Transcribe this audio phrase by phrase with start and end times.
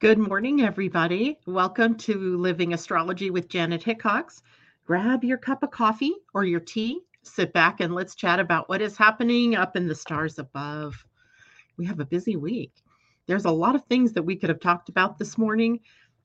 [0.00, 1.40] Good morning, everybody.
[1.44, 4.44] Welcome to Living Astrology with Janet Hickox.
[4.86, 8.80] Grab your cup of coffee or your tea, sit back, and let's chat about what
[8.80, 11.04] is happening up in the stars above.
[11.76, 12.70] We have a busy week.
[13.26, 15.80] There's a lot of things that we could have talked about this morning.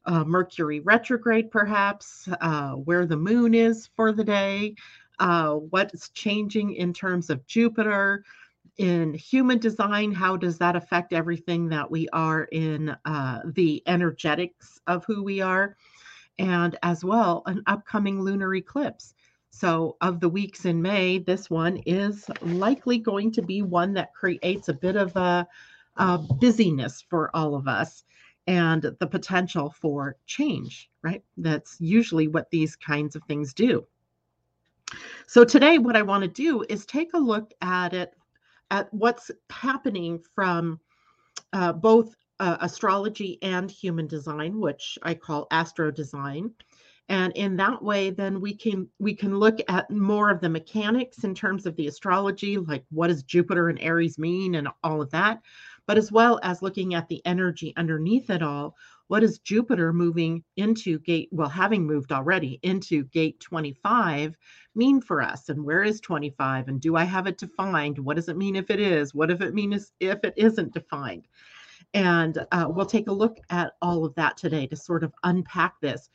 [0.05, 4.75] Uh, Mercury retrograde, perhaps, uh, where the moon is for the day,
[5.17, 8.23] uh, what's changing in terms of Jupiter,
[8.77, 14.79] in human design how does that affect everything that we are in uh, the energetics
[14.87, 15.77] of who we are?
[16.39, 19.13] And as well an upcoming lunar eclipse.
[19.51, 24.13] So of the weeks in may this one is likely going to be one that
[24.15, 25.47] creates a bit of a,
[25.97, 28.03] a busyness for all of us
[28.47, 31.23] and the potential for change right?
[31.37, 33.85] That's usually what these kinds of things do.
[35.27, 38.13] So today what i want to do is take a look at it
[38.71, 40.79] at what's happening from
[41.53, 46.51] uh, both uh, astrology and human design, which I call astro design.
[47.09, 51.25] And in that way, then we can we can look at more of the mechanics
[51.25, 55.11] in terms of the astrology, like what does Jupiter and Aries mean, and all of
[55.11, 55.41] that,
[55.85, 58.75] but as well as looking at the energy underneath it all,
[59.07, 64.35] what is Jupiter moving into gate, well, having moved already into gate 25
[64.75, 65.49] mean for us?
[65.49, 66.67] And where is 25?
[66.67, 67.99] And do I have it defined?
[67.99, 69.13] What does it mean if it is?
[69.13, 71.27] What if it means if it isn't defined?
[71.93, 75.79] And uh, we'll take a look at all of that today to sort of unpack
[75.81, 76.09] this.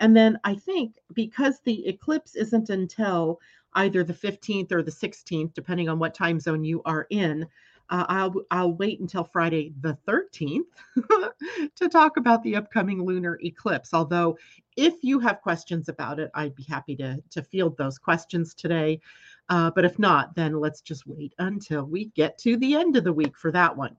[0.00, 3.38] And then I think because the eclipse isn't until
[3.74, 7.46] either the 15th or the 16th, depending on what time zone you are in,
[7.90, 10.64] uh, I'll I'll wait until Friday the 13th
[11.76, 13.92] to talk about the upcoming lunar eclipse.
[13.92, 14.38] Although,
[14.76, 19.00] if you have questions about it, I'd be happy to to field those questions today.
[19.48, 23.04] Uh, but if not, then let's just wait until we get to the end of
[23.04, 23.96] the week for that one.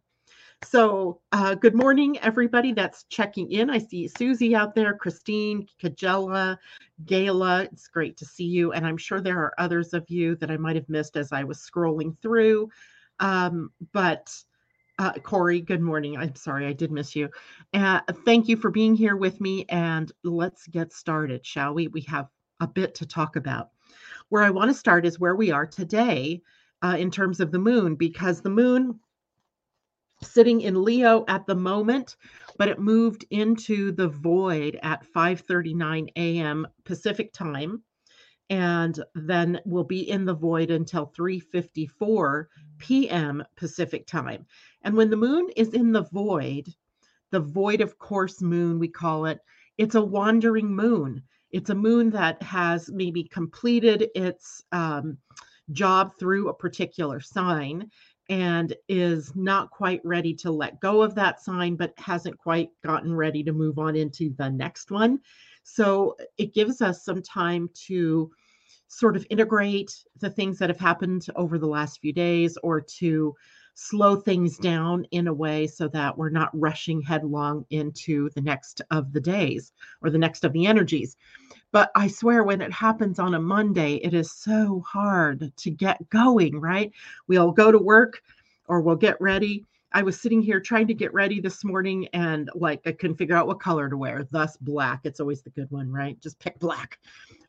[0.64, 3.70] So, uh, good morning, everybody that's checking in.
[3.70, 6.58] I see Susie out there, Christine, Kajela,
[7.04, 7.66] Gayla.
[7.66, 8.72] It's great to see you.
[8.72, 11.44] And I'm sure there are others of you that I might have missed as I
[11.44, 12.70] was scrolling through.
[13.24, 14.36] Um, but
[15.00, 16.18] uh, Corey, good morning.
[16.18, 17.30] I'm sorry, I did miss you.
[17.74, 19.66] Uh, thank you for being here with me.
[19.70, 21.88] And let's get started, shall we?
[21.88, 22.28] We have
[22.60, 23.70] a bit to talk about.
[24.28, 26.42] Where I want to start is where we are today
[26.84, 29.00] uh, in terms of the moon, because the moon
[30.22, 32.18] sitting in Leo at the moment,
[32.58, 36.68] but it moved into the void at 5:39 a.m.
[36.84, 37.82] Pacific time
[38.50, 42.46] and then we'll be in the void until 3:54
[42.78, 43.44] p.m.
[43.56, 44.46] Pacific time.
[44.84, 46.74] And when the moon is in the void,
[47.32, 49.40] the void of course moon we call it,
[49.78, 51.24] it's a wandering moon.
[51.52, 55.18] It's a moon that has maybe completed its um,
[55.72, 57.90] job through a particular sign
[58.30, 63.14] and is not quite ready to let go of that sign, but hasn't quite gotten
[63.14, 65.20] ready to move on into the next one.
[65.64, 68.32] So it gives us some time to
[68.88, 73.36] sort of integrate the things that have happened over the last few days or to
[73.76, 78.82] slow things down in a way so that we're not rushing headlong into the next
[78.92, 81.18] of the days or the next of the energies.
[81.72, 86.08] But I swear, when it happens on a Monday, it is so hard to get
[86.10, 86.92] going, right?
[87.28, 88.22] We'll go to work
[88.68, 89.66] or we'll get ready.
[89.94, 93.36] I was sitting here trying to get ready this morning and like I couldn't figure
[93.36, 95.02] out what color to wear, thus black.
[95.04, 96.20] It's always the good one, right?
[96.20, 96.98] Just pick black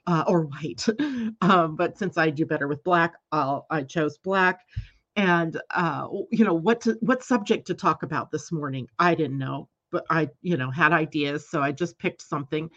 [0.07, 0.87] uh, or white.
[1.41, 4.61] um, but since I do better with black, I'll, I chose black.
[5.17, 8.89] And uh, you know what to, what subject to talk about this morning?
[8.99, 11.49] I didn't know but I, you know, had ideas.
[11.49, 12.69] So I just picked something.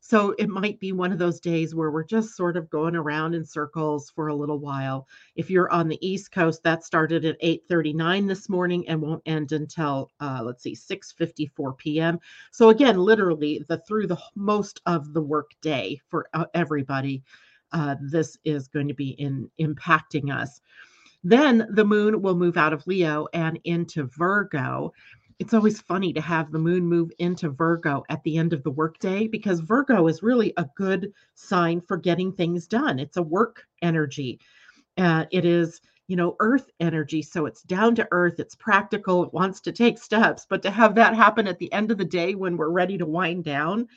[0.00, 3.34] So it might be one of those days where we're just sort of going around
[3.34, 5.08] in circles for a little while.
[5.34, 9.50] If you're on the East Coast, that started at 8:39 this morning and won't end
[9.50, 12.20] until uh, let's see, 6:54 p.m.
[12.52, 17.24] So again, literally the through the most of the work day for uh, everybody.
[17.72, 20.60] Uh, this is going to be in impacting us.
[21.24, 24.92] Then the moon will move out of Leo and into Virgo
[25.42, 28.70] it's always funny to have the moon move into Virgo at the end of the
[28.70, 33.00] workday because Virgo is really a good sign for getting things done.
[33.00, 34.38] It's a work energy.
[34.96, 37.22] Uh, it is, you know, earth energy.
[37.22, 40.46] So it's down to earth, it's practical, it wants to take steps.
[40.48, 43.04] But to have that happen at the end of the day when we're ready to
[43.04, 43.88] wind down,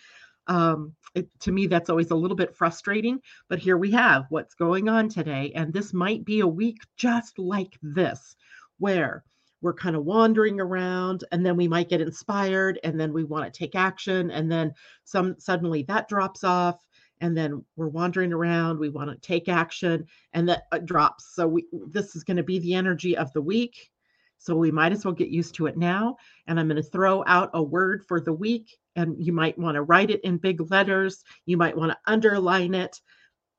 [0.47, 3.21] um, it, to me, that's always a little bit frustrating.
[3.49, 5.51] But here we have what's going on today.
[5.53, 8.35] And this might be a week just like this,
[8.79, 9.23] where
[9.65, 13.51] we're kind of wandering around and then we might get inspired and then we want
[13.51, 14.71] to take action and then
[15.05, 16.85] some suddenly that drops off
[17.21, 21.47] and then we're wandering around we want to take action and that uh, drops so
[21.47, 23.89] we this is going to be the energy of the week
[24.37, 26.17] So we might as well get used to it now.
[26.47, 28.77] And I'm going to throw out a word for the week.
[28.95, 31.23] And you might want to write it in big letters.
[31.47, 33.01] You might want to underline it.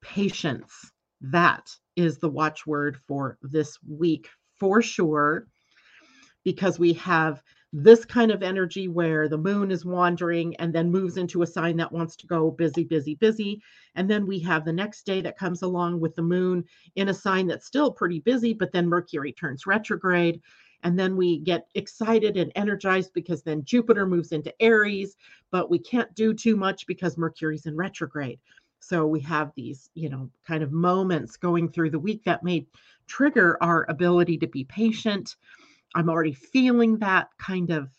[0.03, 0.93] Patience.
[1.21, 4.29] That is the watchword for this week
[4.61, 5.49] for sure,
[6.47, 11.17] because we have this kind of energy where the moon is wandering and then moves
[11.17, 13.61] into a sign that wants to go busy, busy, busy.
[13.97, 16.63] And then we have the next day that comes along with the moon
[16.95, 20.41] in a sign that's still pretty busy, but then Mercury turns retrograde.
[20.85, 25.17] And then we get excited and energized because then Jupiter moves into Aries,
[25.51, 28.39] but we can't do too much because Mercury's in retrograde.
[28.79, 32.69] So we have these, you know, kind of moments going through the week that may
[33.09, 35.35] trigger our ability to be patient
[35.97, 37.91] I'm already feeling that kind of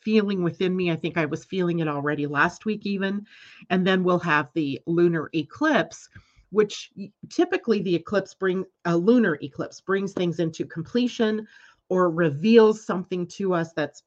[0.00, 0.90] feeling within me.
[0.90, 3.24] I think I was feeling it already last week, even.
[3.70, 6.08] And then we'll have the lunar eclipse,
[6.50, 6.92] which
[7.30, 11.46] typically the eclipse bring a lunar eclipse brings things into completion
[11.88, 14.02] or reveals something to us that's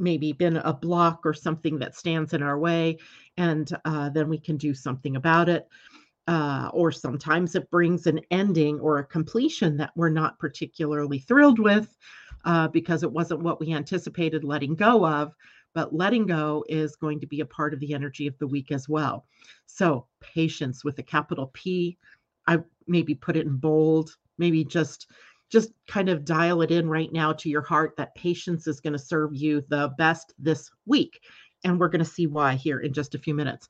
[0.00, 2.98] maybe been a block or something that stands in our way
[3.36, 5.68] and uh, then we can do something about it
[6.26, 11.60] uh, or sometimes it brings an ending or a completion that we're not particularly thrilled
[11.60, 11.96] with
[12.44, 15.34] uh, because it wasn't what we anticipated letting go of.
[15.74, 18.70] But letting go is going to be a part of the energy of the week
[18.70, 19.26] as well.
[19.66, 21.98] So, patience with a capital P.
[22.46, 25.08] I maybe put it in bold, maybe just
[25.50, 28.92] just kind of dial it in right now to your heart that patience is going
[28.92, 31.20] to serve you the best this week.
[31.64, 33.68] And we're going to see why here in just a few minutes.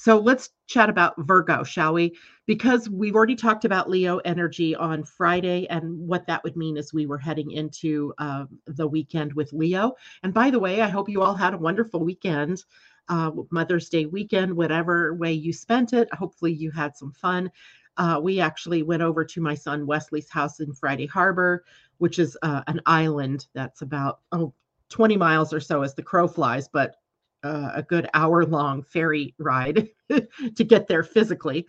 [0.00, 2.16] So let's chat about Virgo, shall we?
[2.46, 6.94] Because we've already talked about Leo energy on Friday and what that would mean as
[6.94, 9.94] we were heading into uh, the weekend with Leo.
[10.22, 12.62] And by the way, I hope you all had a wonderful weekend.
[13.08, 16.08] Uh, Mother's Day weekend, whatever way you spent it.
[16.14, 17.50] Hopefully, you had some fun.
[17.96, 21.64] Uh, we actually went over to my son Wesley's house in Friday Harbor,
[21.96, 24.54] which is uh, an island that's about oh,
[24.90, 26.94] 20 miles or so as the crow flies, but
[27.42, 31.66] uh, a good hour long ferry ride to get there physically.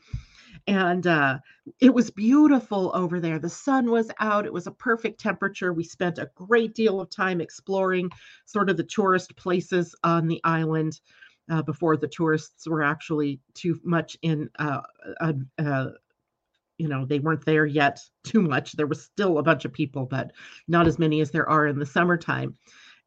[0.67, 1.39] And uh,
[1.79, 3.39] it was beautiful over there.
[3.39, 4.45] The sun was out.
[4.45, 5.73] It was a perfect temperature.
[5.73, 8.09] We spent a great deal of time exploring
[8.45, 10.99] sort of the tourist places on the island
[11.49, 14.81] uh, before the tourists were actually too much in, uh,
[16.77, 18.73] you know, they weren't there yet too much.
[18.73, 20.31] There was still a bunch of people, but
[20.67, 22.55] not as many as there are in the summertime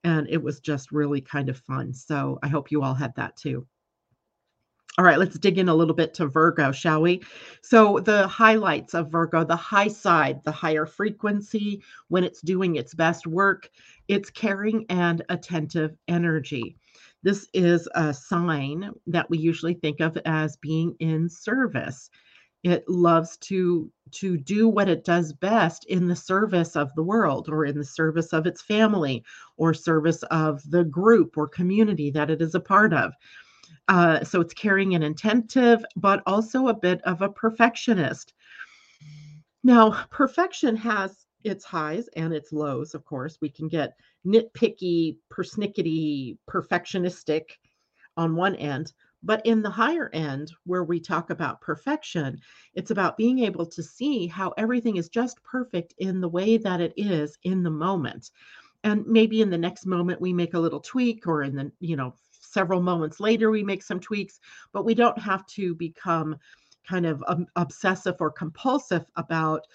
[0.05, 1.93] and it was just really kind of fun.
[1.95, 3.67] So I hope you all had that too.
[4.99, 7.23] All right, let's dig in a little bit to Virgo, shall we?
[7.63, 12.93] So, the highlights of Virgo, the high side, the higher frequency, when it's doing its
[12.93, 13.71] best work,
[14.09, 16.77] it's caring and attentive energy.
[17.23, 22.11] This is a sign that we usually think of as being in service
[22.63, 27.49] it loves to to do what it does best in the service of the world
[27.49, 29.25] or in the service of its family
[29.57, 33.13] or service of the group or community that it is a part of.
[33.89, 38.35] Uh, so it's caring and attentive but also a bit of a perfectionist.
[39.65, 43.39] Now perfection has its highs and its lows of course.
[43.41, 47.45] We can get nitpicky persnickety perfectionistic
[48.17, 48.93] on one end
[49.23, 52.41] but in the higher end, where we talk about perfection,
[52.75, 56.81] it's about being able to see how everything is just perfect in the way that
[56.81, 58.31] it is in the moment.
[58.85, 61.97] And maybe in the next moment, we make a little tweak, or in the, you
[61.97, 64.41] know, several moments later, we make some tweaks,
[64.73, 66.37] but we don't have to become
[66.85, 69.67] kind of um, obsessive or compulsive about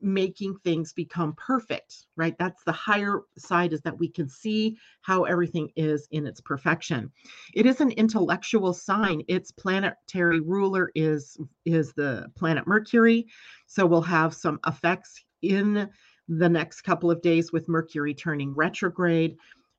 [0.00, 2.34] making things become perfect, right?
[2.38, 7.10] That's the higher side is that we can see how everything is in its perfection.
[7.52, 9.22] It is an intellectual sign.
[9.28, 13.26] Its planetary ruler is is the planet Mercury.
[13.66, 15.90] So we'll have some effects in
[16.28, 19.36] the next couple of days with Mercury turning retrograde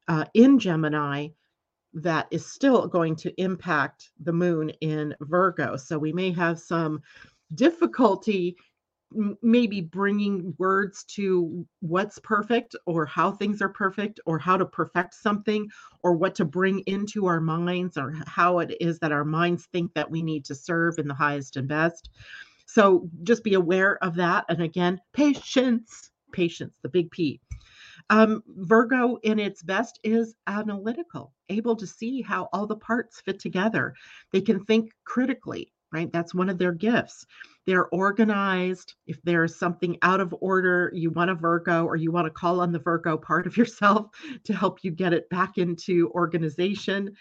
[0.07, 1.29] uh, in Gemini
[1.93, 5.77] that is still going to impact the moon in Virgo.
[5.77, 7.01] So we may have some
[7.55, 8.57] difficulty
[9.41, 15.13] maybe bringing words to what's perfect or how things are perfect or how to perfect
[15.13, 15.67] something
[16.03, 19.93] or what to bring into our minds or how it is that our minds think
[19.93, 22.09] that we need to serve in the highest and best.
[22.65, 24.45] So just be aware of that.
[24.49, 27.39] And again, patience, patience, the big P.
[28.09, 33.39] Um, Virgo, in its best, is analytical, able to see how all the parts fit
[33.39, 33.93] together.
[34.31, 36.11] They can think critically, right?
[36.11, 37.25] That's one of their gifts.
[37.65, 38.93] They're organized.
[39.07, 42.59] If there's something out of order, you want a Virgo or you want to call
[42.59, 44.07] on the Virgo part of yourself
[44.43, 47.15] to help you get it back into organization.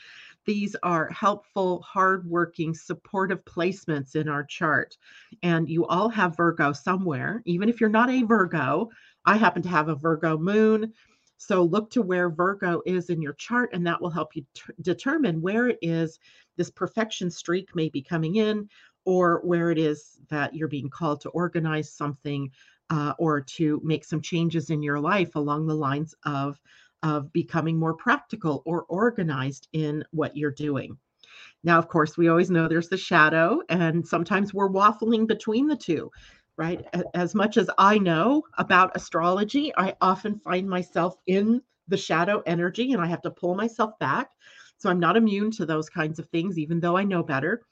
[0.46, 4.94] These are helpful, hardworking, supportive placements in our chart.
[5.42, 8.90] And you all have Virgo somewhere, even if you're not a Virgo.
[9.24, 10.92] I happen to have a Virgo moon.
[11.36, 14.72] So look to where Virgo is in your chart, and that will help you t-
[14.80, 16.18] determine where it is
[16.56, 18.68] this perfection streak may be coming in,
[19.04, 22.50] or where it is that you're being called to organize something
[22.90, 26.60] uh, or to make some changes in your life along the lines of
[27.02, 30.96] of becoming more practical or organized in what you're doing.
[31.62, 35.76] Now, of course, we always know there's the shadow, and sometimes we're waffling between the
[35.76, 36.10] two,
[36.56, 36.84] right?
[37.14, 42.92] As much as I know about astrology, I often find myself in the shadow energy
[42.92, 44.30] and I have to pull myself back.
[44.78, 47.62] So I'm not immune to those kinds of things, even though I know better.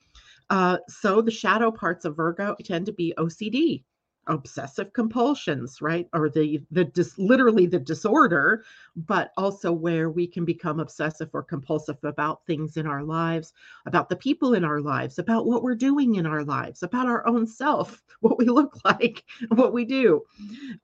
[0.51, 3.85] Uh, so the shadow parts of Virgo tend to be OCD,
[4.29, 6.09] obsessive compulsions right?
[6.13, 8.65] Or the the dis, literally the disorder
[8.95, 13.53] but also where we can become obsessive or compulsive about things in our lives
[13.87, 17.27] about the people in our lives about what we're doing in our lives about our
[17.27, 20.23] own self what we look like what we do.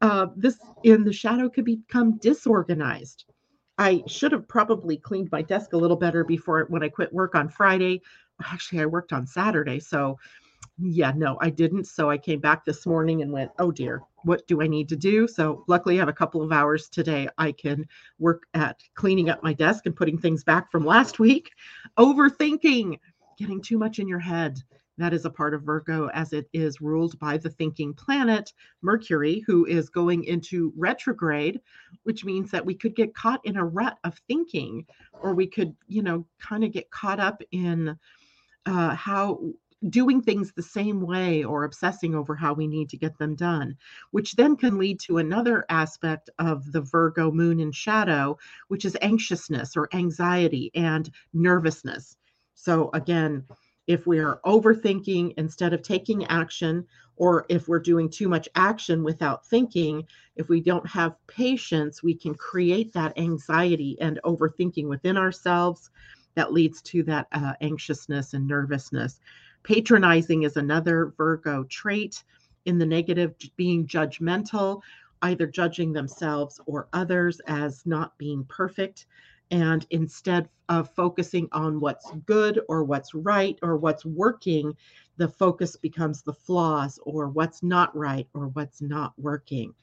[0.01, 3.25] Uh, this in the shadow could become disorganized.
[3.79, 7.35] I should have probably cleaned my desk a little better before when i quit work
[7.35, 8.03] on friday.
[8.45, 10.19] Actually i worked on saturday so
[10.81, 11.85] yeah, no, I didn't.
[11.87, 14.97] So I came back this morning and went, oh dear, what do I need to
[14.97, 15.27] do?
[15.27, 17.29] So luckily, I have a couple of hours today.
[17.37, 17.87] I can
[18.19, 21.51] work at cleaning up my desk and putting things back from last week.
[21.99, 22.99] Overthinking,
[23.39, 24.63] getting too much in your head.
[24.99, 29.45] That is a part of Virgo as it is ruled by the thinking planet, Mercury,
[29.47, 31.61] who is going into retrograde,
[32.03, 35.75] which means that we could get caught in a rut of thinking, or we could,
[35.87, 37.97] you know, kind of get caught up in
[38.67, 39.41] uh, how
[39.89, 43.77] doing things the same way or obsessing over how we need to get them done,
[44.11, 48.37] which then can lead to another aspect of the Virgo moon in shadow,
[48.69, 52.17] which is anxiousness or anxiety and nervousness.
[52.55, 53.45] So, again,
[53.87, 59.03] if we are overthinking instead of taking action, or if we're doing too much action
[59.03, 60.05] without thinking,
[60.37, 65.91] if we don't have patience, we can create that anxiety and overthinking within ourselves
[66.35, 69.21] that leads to that uh, anxiousness and nervousness.
[69.69, 72.25] Patronizing is another Virgo trait.
[72.65, 74.81] In the negative, being judgmental,
[75.21, 79.05] either judging themselves or others as not being perfect.
[79.51, 84.75] And instead of focusing on what's good or what's right or what's working,
[85.19, 89.75] the focus becomes the flaws or what's not right or what's not working.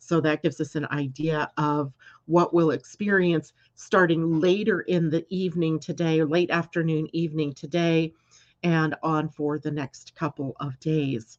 [0.00, 1.92] So that gives us an idea of
[2.26, 8.12] what we'll experience starting later in the evening today late afternoon, evening today
[8.62, 11.38] and on for the next couple of days.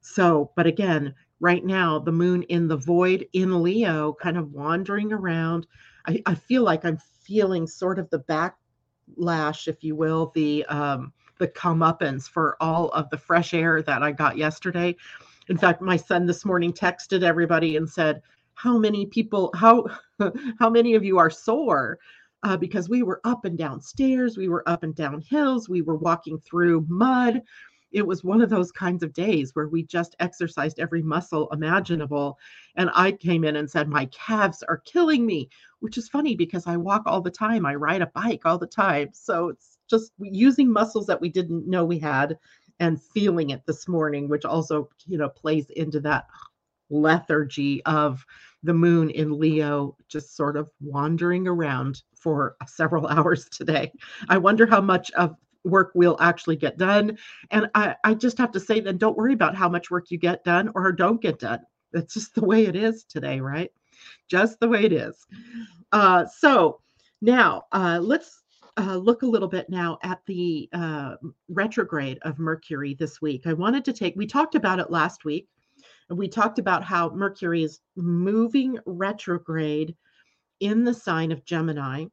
[0.00, 5.12] So, but again, right now, the moon in the void in Leo, kind of wandering
[5.12, 5.66] around.
[6.06, 11.12] I, I feel like I'm feeling sort of the backlash, if you will, the um,
[11.38, 14.94] the comeuppance for all of the fresh air that I got yesterday.
[15.48, 18.22] In fact, my son this morning texted everybody and said,
[18.54, 19.50] "How many people?
[19.54, 19.86] How
[20.58, 21.98] how many of you are sore?"
[22.42, 25.82] Uh, because we were up and down stairs, we were up and down hills, we
[25.82, 27.42] were walking through mud.
[27.92, 32.38] It was one of those kinds of days where we just exercised every muscle imaginable.
[32.76, 35.48] And I came in and said, My calves are killing me,
[35.80, 37.66] which is funny because I walk all the time.
[37.66, 39.08] I ride a bike all the time.
[39.12, 42.38] So it's just using muscles that we didn't know we had
[42.78, 46.26] and feeling it this morning, which also, you know, plays into that
[46.90, 48.24] lethargy of
[48.62, 53.92] the moon in Leo just sort of wandering around for several hours today.
[54.28, 57.18] I wonder how much of work we'll actually get done.
[57.50, 60.18] And I, I just have to say, then don't worry about how much work you
[60.18, 61.60] get done or don't get done.
[61.92, 63.70] That's just the way it is today, right?
[64.28, 65.26] Just the way it is.
[65.92, 66.80] Uh, so
[67.20, 68.42] now uh, let's
[68.78, 71.16] uh, look a little bit now at the uh,
[71.48, 73.46] retrograde of Mercury this week.
[73.46, 75.48] I wanted to take, we talked about it last week.
[76.08, 79.94] And we talked about how Mercury is moving retrograde
[80.60, 82.06] in the sign of Gemini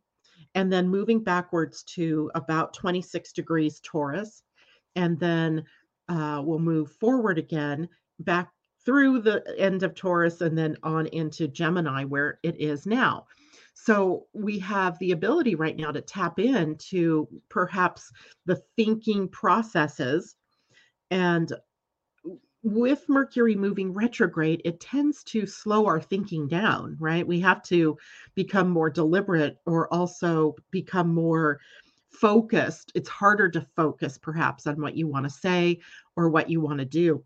[0.56, 4.44] and then moving backwards to about 26 degrees Taurus.
[4.96, 5.64] And then
[6.10, 7.88] uh, we'll move forward again
[8.20, 8.52] back
[8.86, 13.26] through the end of Taurus and then on into Gemini, where it is now.
[13.74, 18.12] So we have the ability right now to tap into perhaps
[18.46, 20.36] the thinking processes
[21.12, 21.54] and
[22.74, 27.26] with Mercury moving retrograde, it tends to slow our thinking down, right?
[27.26, 27.98] We have to
[28.36, 31.60] become more deliberate or also become more
[32.10, 32.92] focused.
[32.96, 35.80] It's harder to focus perhaps on what you want to say
[36.16, 37.24] or what you want to do.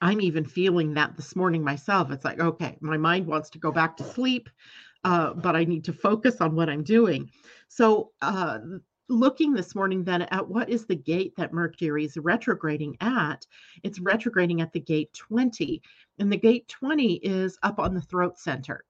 [0.00, 2.10] I'm even feeling that this morning myself.
[2.12, 4.48] It's like, okay, my mind wants to go back to sleep,
[5.02, 7.30] uh, but I need to focus on what I'm doing.
[7.68, 8.58] So, uh,
[9.08, 13.46] looking this morning then at what is the gate that Mercury is retrograding at.
[13.82, 15.82] It's retrograding at the gate 20,
[16.18, 18.84] and the gate 20 is up on the throat center.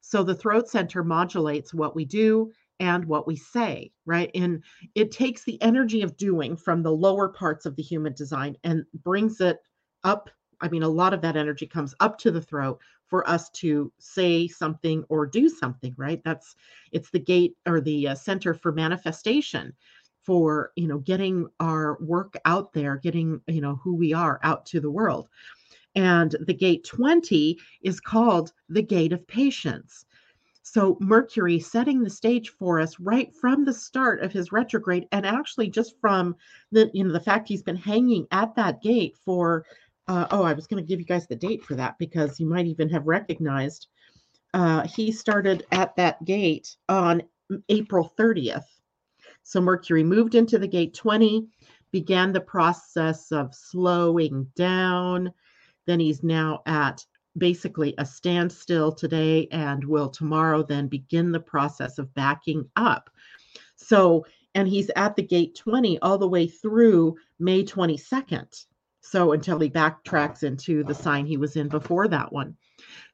[0.00, 4.30] So the throat center modulates what we do and what we say, right?
[4.34, 4.62] And
[4.94, 8.84] it takes the energy of doing from the lower parts of the human design and
[9.02, 9.58] brings it
[10.04, 10.30] up.
[10.60, 12.78] I mean, a lot of that energy comes up to the throat
[13.08, 16.22] for us to say something or do something, right?
[16.24, 16.56] That's
[16.92, 19.72] it's the gate or the uh, center for manifestation
[20.22, 24.66] for, you know, getting our work out there, getting, you know, who we are out
[24.66, 25.28] to the world.
[25.94, 30.04] And the gate 20 is called the gate of patience.
[30.62, 35.24] So Mercury setting the stage for us right from the start of his retrograde, and
[35.24, 36.34] actually just from
[36.72, 39.64] the you know the fact he's been hanging at that gate for
[40.08, 42.46] uh, oh I was going to give you guys the date for that because you
[42.46, 43.88] might even have recognized
[44.54, 47.22] uh, he started at that gate on
[47.68, 48.64] April 30th.
[49.42, 51.46] So Mercury moved into the gate 20,
[51.92, 55.32] began the process of slowing down,
[55.86, 57.04] then he's now at
[57.38, 63.10] basically a standstill today and will tomorrow then begin the process of backing up.
[63.76, 68.64] So, and he's at the gate 20 all the way through May 22nd.
[69.08, 72.56] So, until he backtracks into the sign he was in before that one.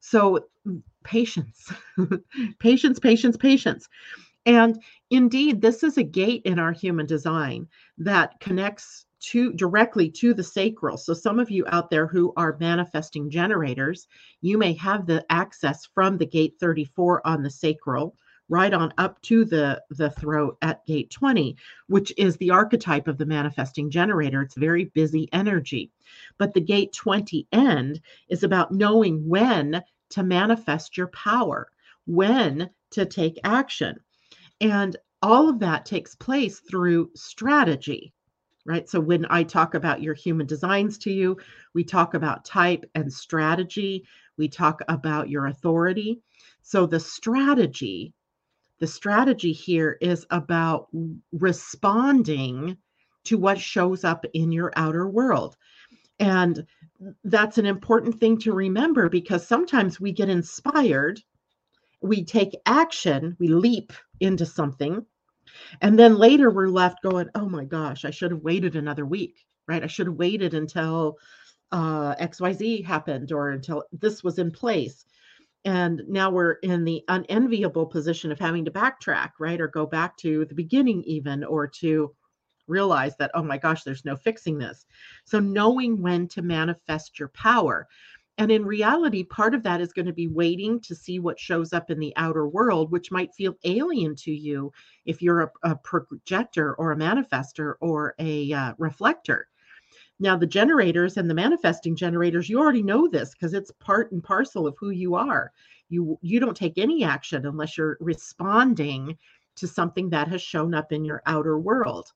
[0.00, 1.72] So, mm, patience,
[2.58, 3.88] patience, patience, patience.
[4.46, 7.68] And indeed, this is a gate in our human design
[7.98, 10.96] that connects to directly to the sacral.
[10.96, 14.08] So some of you out there who are manifesting generators,
[14.40, 18.16] you may have the access from the gate 34 on the sacral
[18.48, 21.56] right on up to the the throat at gate 20
[21.86, 25.90] which is the archetype of the manifesting generator it's very busy energy
[26.38, 31.68] but the gate 20 end is about knowing when to manifest your power
[32.06, 33.96] when to take action
[34.60, 38.12] and all of that takes place through strategy
[38.64, 38.88] right?
[38.88, 41.36] So when I talk about your human designs to you,
[41.74, 44.04] we talk about type and strategy.
[44.36, 46.20] We talk about your authority.
[46.62, 48.14] So the strategy,
[48.82, 50.88] the strategy here is about
[51.30, 52.76] responding
[53.22, 55.56] to what shows up in your outer world.
[56.18, 56.66] And
[57.22, 61.20] that's an important thing to remember because sometimes we get inspired,
[62.00, 65.06] we take action, we leap into something,
[65.80, 69.46] and then later we're left going, oh my gosh, I should have waited another week,
[69.68, 69.84] right?
[69.84, 71.18] I should have waited until
[71.70, 75.04] uh, XYZ happened or until this was in place.
[75.64, 79.60] And now we're in the unenviable position of having to backtrack, right?
[79.60, 82.14] Or go back to the beginning, even, or to
[82.66, 84.86] realize that, oh my gosh, there's no fixing this.
[85.24, 87.86] So, knowing when to manifest your power.
[88.38, 91.72] And in reality, part of that is going to be waiting to see what shows
[91.72, 94.72] up in the outer world, which might feel alien to you
[95.04, 99.48] if you're a, a projector or a manifester or a uh, reflector.
[100.20, 104.22] Now, the generators and the manifesting generators, you already know this because it's part and
[104.22, 105.52] parcel of who you are.
[105.88, 109.18] You you don't take any action unless you're responding
[109.56, 112.12] to something that has shown up in your outer world.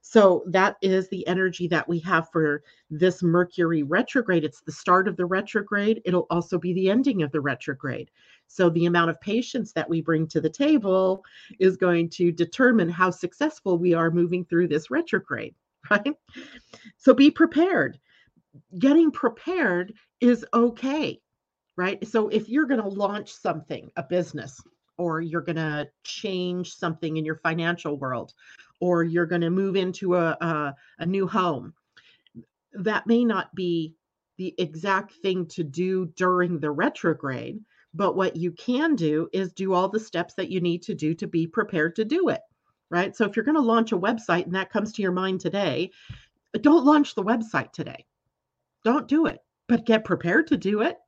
[0.00, 4.44] So that is the energy that we have for this Mercury retrograde.
[4.44, 6.00] It's the start of the retrograde.
[6.04, 8.10] It'll also be the ending of the retrograde.
[8.46, 11.24] So the amount of patience that we bring to the table
[11.58, 15.54] is going to determine how successful we are moving through this retrograde,
[15.90, 16.14] right?
[16.96, 17.98] So be prepared.
[18.78, 21.20] Getting prepared is okay,
[21.76, 22.06] right?
[22.06, 24.60] So if you're going to launch something, a business,
[24.96, 28.32] or you're going to change something in your financial world,
[28.80, 31.74] or you're going to move into a, a, a new home.
[32.72, 33.94] That may not be
[34.36, 37.60] the exact thing to do during the retrograde,
[37.92, 41.14] but what you can do is do all the steps that you need to do
[41.14, 42.40] to be prepared to do it,
[42.90, 43.16] right?
[43.16, 45.90] So if you're going to launch a website and that comes to your mind today,
[46.60, 48.04] don't launch the website today.
[48.84, 50.98] Don't do it, but get prepared to do it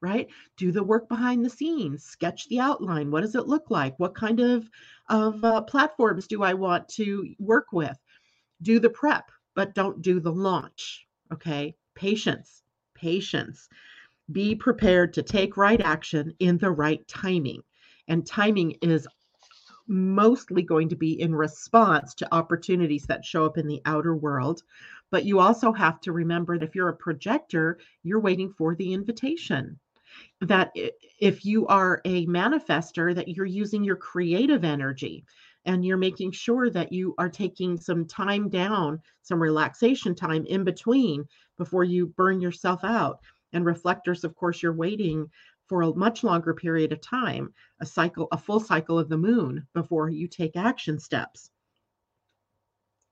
[0.00, 0.28] right?
[0.56, 3.10] Do the work behind the scenes, sketch the outline.
[3.10, 3.98] What does it look like?
[3.98, 4.68] What kind of,
[5.08, 7.96] of uh, platforms do I want to work with?
[8.62, 11.06] Do the prep, but don't do the launch.
[11.32, 11.74] Okay.
[11.94, 12.62] Patience,
[12.94, 13.68] patience.
[14.32, 17.62] Be prepared to take right action in the right timing.
[18.08, 19.08] And timing is
[19.88, 24.62] mostly going to be in response to opportunities that show up in the outer world.
[25.10, 28.92] But you also have to remember that if you're a projector, you're waiting for the
[28.92, 29.78] invitation
[30.40, 30.72] that
[31.20, 35.24] if you are a manifester that you're using your creative energy
[35.64, 40.64] and you're making sure that you are taking some time down some relaxation time in
[40.64, 41.24] between
[41.58, 43.20] before you burn yourself out
[43.52, 45.28] and reflectors of course you're waiting
[45.68, 49.66] for a much longer period of time a cycle a full cycle of the moon
[49.74, 51.50] before you take action steps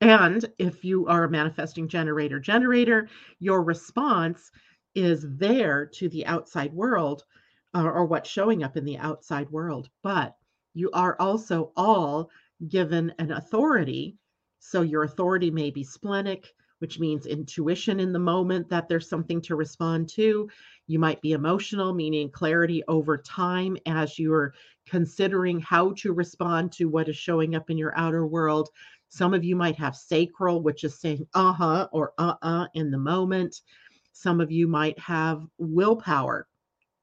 [0.01, 4.51] and if you are a manifesting generator generator your response
[4.95, 7.25] is there to the outside world
[7.75, 9.89] or, or what's showing up in the outside world.
[10.03, 10.37] But
[10.75, 12.31] you are also all
[12.69, 14.17] given an authority.
[14.61, 16.55] So your authority may be splenic,
[16.85, 20.47] which means intuition in the moment that there's something to respond to.
[20.87, 24.53] You might be emotional, meaning clarity over time as you're
[24.85, 28.69] considering how to respond to what is showing up in your outer world.
[29.09, 32.91] Some of you might have sacral, which is saying uh huh or uh uh in
[32.91, 33.63] the moment.
[34.13, 36.47] Some of you might have willpower,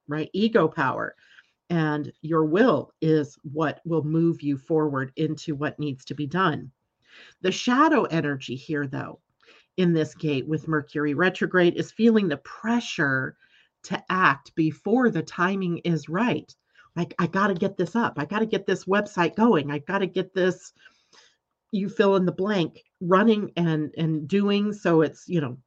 [0.08, 0.30] right?
[0.32, 1.16] Ego power.
[1.72, 6.70] And your will is what will move you forward into what needs to be done.
[7.42, 9.20] The shadow energy here, though,
[9.78, 13.36] in this gate with Mercury retrograde is feeling the pressure
[13.84, 16.54] to act before the timing is right.
[16.96, 18.16] Like, I got to get this up.
[18.18, 19.72] I got to get this website going.
[19.72, 20.74] I got to get this,
[21.72, 24.74] you fill in the blank, running and and doing.
[24.74, 25.58] So it's, you know,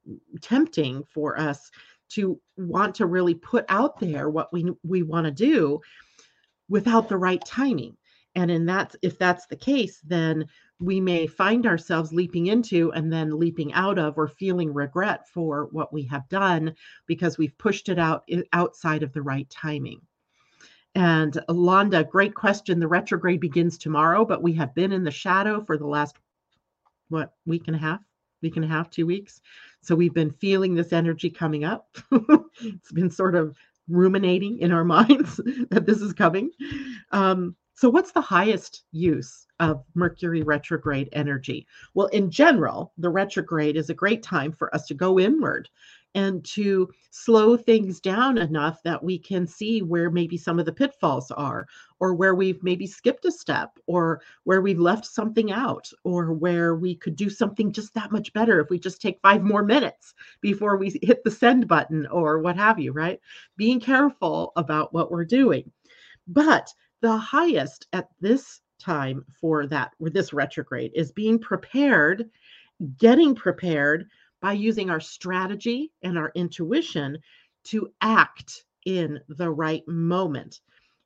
[0.41, 1.71] tempting for us
[2.09, 5.81] to want to really put out there what we we want to do
[6.69, 7.97] without the right timing.
[8.35, 10.45] And in that, if that's the case, then
[10.79, 15.69] we may find ourselves leaping into and then leaping out of or feeling regret for
[15.71, 16.75] what we have done
[17.07, 20.01] because we've pushed it out outside of the right timing.
[20.93, 22.79] And Londa, great question.
[22.79, 26.17] The retrograde begins tomorrow, but we have been in the shadow for the last
[27.09, 28.01] what week and a half,
[28.41, 29.41] week and a half, two weeks.
[29.81, 31.97] So we've been feeling this energy coming up.
[32.11, 33.57] it's been sort of
[33.87, 35.37] ruminating in our minds
[35.69, 36.51] that this is coming.
[37.11, 41.67] Um, so, what's the highest use of Mercury retrograde energy?
[41.93, 45.69] Well, in general, the retrograde is a great time for us to go inward
[46.15, 50.71] and to slow things down enough that we can see where maybe some of the
[50.71, 51.67] pitfalls are,
[51.99, 56.75] or where we've maybe skipped a step, or where we've left something out, or where
[56.75, 60.13] we could do something just that much better if we just take five more minutes
[60.39, 63.19] before we hit the send button, or what have you, right?
[63.57, 65.69] Being careful about what we're doing.
[66.27, 72.29] But the highest at this time for that with this retrograde is being prepared
[72.97, 74.05] getting prepared
[74.41, 77.17] by using our strategy and our intuition
[77.63, 80.59] to act in the right moment.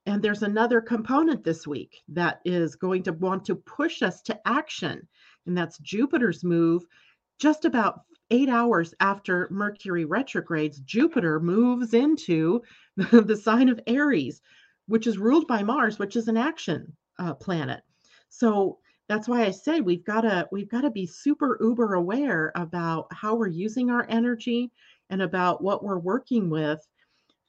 [0.05, 4.47] And there's another component this week that is going to want to push us to
[4.47, 5.07] action
[5.45, 6.83] and that's jupiter's move
[7.39, 12.61] just about eight hours after mercury retrogrades jupiter moves into
[12.97, 14.41] the sign of aries
[14.87, 17.81] which is ruled by Mars, which is an action uh, planet.
[18.29, 22.51] So that's why I say we've got to we've got to be super uber aware
[22.55, 24.71] about how we're using our energy
[25.09, 26.85] and about what we're working with.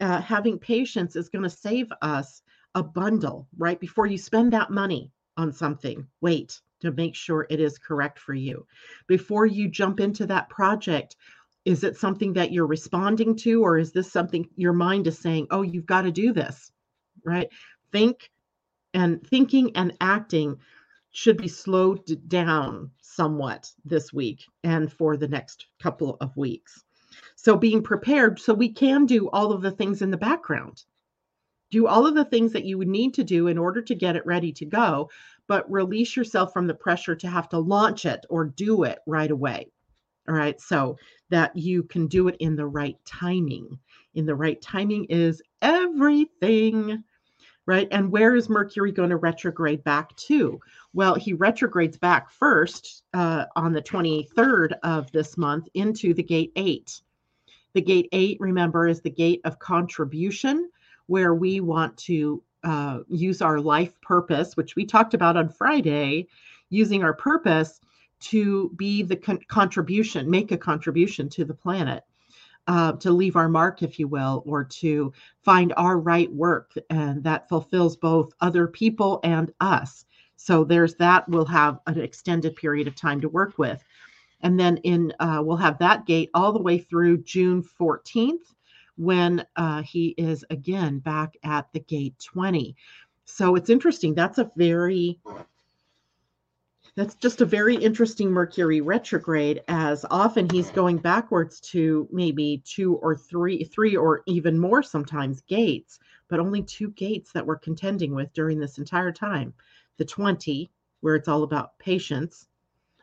[0.00, 2.42] Uh, having patience is going to save us
[2.74, 6.06] a bundle right before you spend that money on something.
[6.22, 8.66] Wait to make sure it is correct for you
[9.06, 11.16] before you jump into that project.
[11.66, 15.48] Is it something that you're responding to, or is this something your mind is saying,
[15.50, 16.72] "Oh, you've got to do this"?
[17.24, 17.48] right?
[17.92, 18.30] Think
[18.94, 20.59] and thinking and acting
[21.12, 26.85] should be slowed down somewhat this week and for the next couple of weeks.
[27.35, 30.85] So, being prepared so we can do all of the things in the background.
[31.70, 34.16] Do all of the things that you would need to do in order to get
[34.16, 35.11] it ready to go,
[35.46, 39.31] but release yourself from the pressure to have to launch it or do it right
[39.31, 39.66] away.
[40.29, 40.61] All right.
[40.61, 40.96] So
[41.31, 43.79] that you can do it in the right timing.
[44.14, 47.03] In the right timing is everything
[47.66, 47.88] right?
[47.90, 50.61] And where is Mercury going to retrograde back to?
[50.92, 56.53] Well, he retrogrades back first uh, on the 23rd of this month into the gate
[56.57, 57.01] eight.
[57.73, 60.70] The gate eight, remember, is the gate of contribution,
[61.07, 66.27] where we want to uh, use our life purpose, which we talked about on Friday,
[66.70, 67.81] using our purpose
[68.20, 72.05] to be the con- contribution, make a contribution to the planet
[72.66, 77.23] uh, to leave our mark, if you will, or to find our right work and
[77.25, 80.05] that fulfills both other people and us.
[80.37, 81.29] So there's that.
[81.29, 83.83] We'll have an extended period of time to work with.
[84.42, 88.55] And then in uh, we'll have that gate all the way through June 14th
[88.96, 92.75] when uh, he is again back at the gate 20.
[93.25, 94.14] So it's interesting.
[94.14, 95.18] That's a very
[97.00, 102.96] that's just a very interesting Mercury retrograde, as often he's going backwards to maybe two
[102.96, 108.14] or three, three or even more sometimes gates, but only two gates that we're contending
[108.14, 109.54] with during this entire time.
[109.96, 112.48] The 20, where it's all about patience,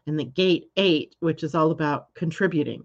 [0.06, 2.84] and the gate eight, which is all about contributing.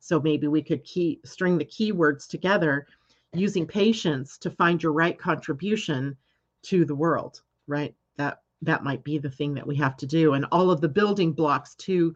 [0.00, 2.86] So maybe we could key string the keywords together
[3.34, 6.16] using patience to find your right contribution
[6.62, 7.94] to the world, right?
[8.16, 10.88] That that might be the thing that we have to do and all of the
[10.88, 12.14] building blocks to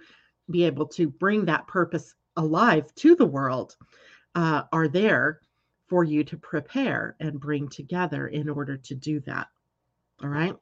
[0.50, 3.76] be able to bring that purpose alive to the world
[4.34, 5.40] uh, are there
[5.88, 9.48] for you to prepare and bring together in order to do that.
[10.22, 10.54] All right.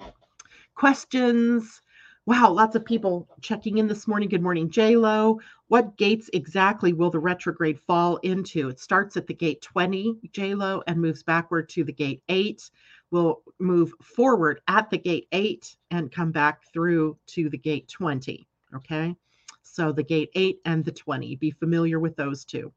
[0.74, 1.80] Questions?
[2.26, 4.28] Wow, lots of people checking in this morning.
[4.28, 5.38] Good morning, JLo.
[5.68, 8.68] What gates exactly will the retrograde fall into?
[8.68, 12.68] It starts at the gate 20, JLo, and moves backward to the gate 8.
[13.16, 18.46] Will move forward at the gate 8 and come back through to the gate 20.
[18.74, 19.16] Okay.
[19.62, 21.34] So the gate 8 and the 20.
[21.36, 22.70] Be familiar with those two.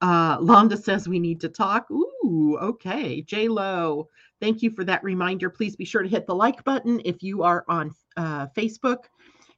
[0.00, 1.90] Uh, Londa says we need to talk.
[1.90, 3.20] Ooh, okay.
[3.20, 4.08] J Lo,
[4.40, 5.50] thank you for that reminder.
[5.50, 9.04] Please be sure to hit the like button if you are on uh, Facebook.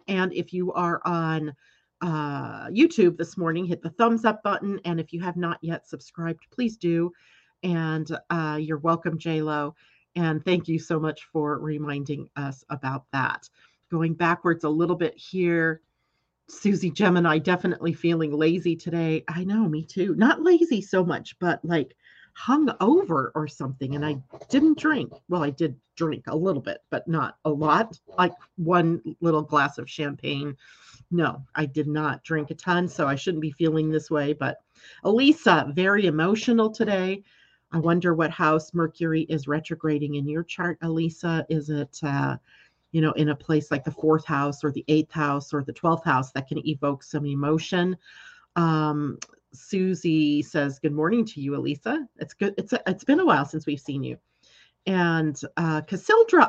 [0.09, 1.55] And if you are on
[2.01, 4.81] uh, YouTube this morning, hit the thumbs up button.
[4.85, 7.13] And if you have not yet subscribed, please do.
[7.63, 9.75] And uh, you're welcome, JLo.
[10.19, 13.49] And thank you so much for reminding us about that.
[13.89, 15.81] Going backwards a little bit here.
[16.49, 19.23] Susie Gemini definitely feeling lazy today.
[19.29, 20.17] I know, me too.
[20.17, 21.95] Not lazy so much, but like
[22.33, 23.95] hung over or something.
[23.95, 24.17] And I
[24.49, 25.13] didn't drink.
[25.29, 29.79] Well, I did drink a little bit, but not a lot, like one little glass
[29.79, 30.57] of champagne.
[31.13, 34.33] No, I did not drink a ton, so I shouldn't be feeling this way.
[34.33, 34.59] But
[35.05, 37.23] Elisa, very emotional today.
[37.73, 41.45] I wonder what house Mercury is retrograding in your chart, Elisa.
[41.49, 42.37] Is it uh,
[42.93, 45.73] you know, in a place like the fourth house or the eighth house or the
[45.73, 47.97] 12th house that can evoke some emotion.
[48.57, 49.19] Um,
[49.53, 52.07] Susie says, Good morning to you, Elisa.
[52.17, 52.55] It's good.
[52.57, 54.17] It's a, it's been a while since we've seen you.
[54.87, 55.83] And uh,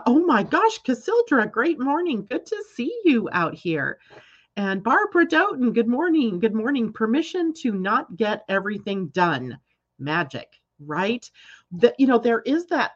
[0.06, 2.26] oh my gosh, Cassandra, great morning.
[2.30, 4.00] Good to see you out here.
[4.56, 6.40] And Barbara Doughton, good morning.
[6.40, 6.94] Good morning.
[6.94, 9.58] Permission to not get everything done.
[10.00, 10.48] Magic,
[10.80, 11.30] right?
[11.72, 12.92] That you know, there is that,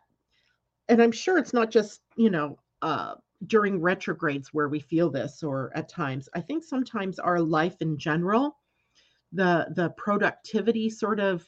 [0.89, 3.15] and I'm sure it's not just, you know, uh,
[3.48, 6.30] during retrogrades where we feel this or at times.
[6.34, 8.58] I think sometimes our life in general
[9.34, 11.43] the the productivity sort of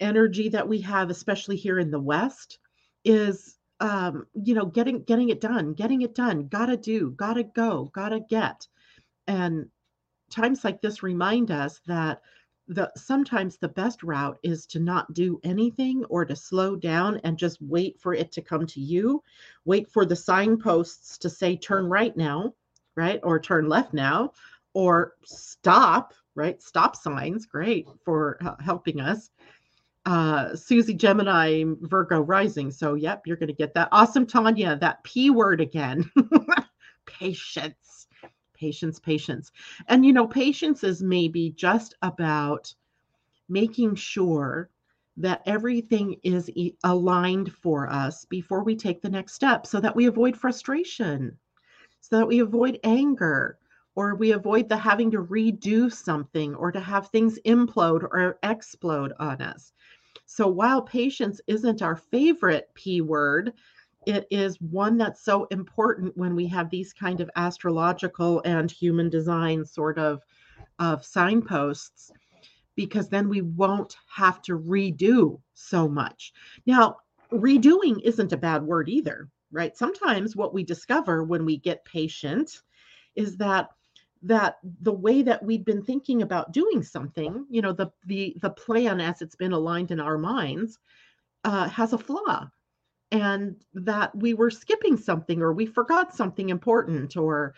[0.00, 2.58] energy that we have especially here in the west
[3.04, 6.48] is um you know getting getting it done getting it done.
[6.48, 8.66] Gotta do gotta go gotta get.
[9.26, 9.66] And
[10.30, 12.22] times like this remind us that
[12.70, 17.36] the sometimes the best route is to not do anything or to slow down and
[17.36, 19.22] just wait for it to come to you.
[19.64, 22.54] Wait for the signposts to say turn right now
[22.94, 24.32] right or turn left now
[24.72, 29.30] or stop right stop signs great for helping us.
[30.06, 33.88] Uh susie gemini virgo rising so yep you're going to get that.
[33.90, 36.08] Awesome tanya that p word again.
[37.06, 37.99] Patience
[38.60, 39.52] patience, patience.
[39.88, 42.74] And, you know, patience is maybe just about
[43.48, 44.70] making sure
[45.16, 49.96] that everything is e- aligned for us before we take the next step so that
[49.96, 51.38] we avoid frustration,
[52.00, 53.58] so that we avoid anger,
[53.94, 59.12] or we avoid the having to redo something or to have things implode or explode
[59.18, 59.72] on us.
[60.26, 63.52] So while patience isn't our favorite P word,
[64.06, 69.08] it is one that's so important when we have these kind of astrological and human
[69.08, 70.22] design sort of
[70.78, 72.10] of signposts
[72.76, 76.32] because then we won't have to redo so much.
[76.66, 76.96] Now
[77.30, 79.76] redoing isn't a bad word either right?
[79.76, 82.62] Sometimes what we discover when we get patient
[83.16, 83.70] is that
[84.22, 88.50] that the way that we've been thinking about doing something you know the the the
[88.50, 90.78] plan as it's been aligned in our minds
[91.44, 92.46] uh, has a flaw
[93.12, 97.54] and that we were skipping something or we forgot something important or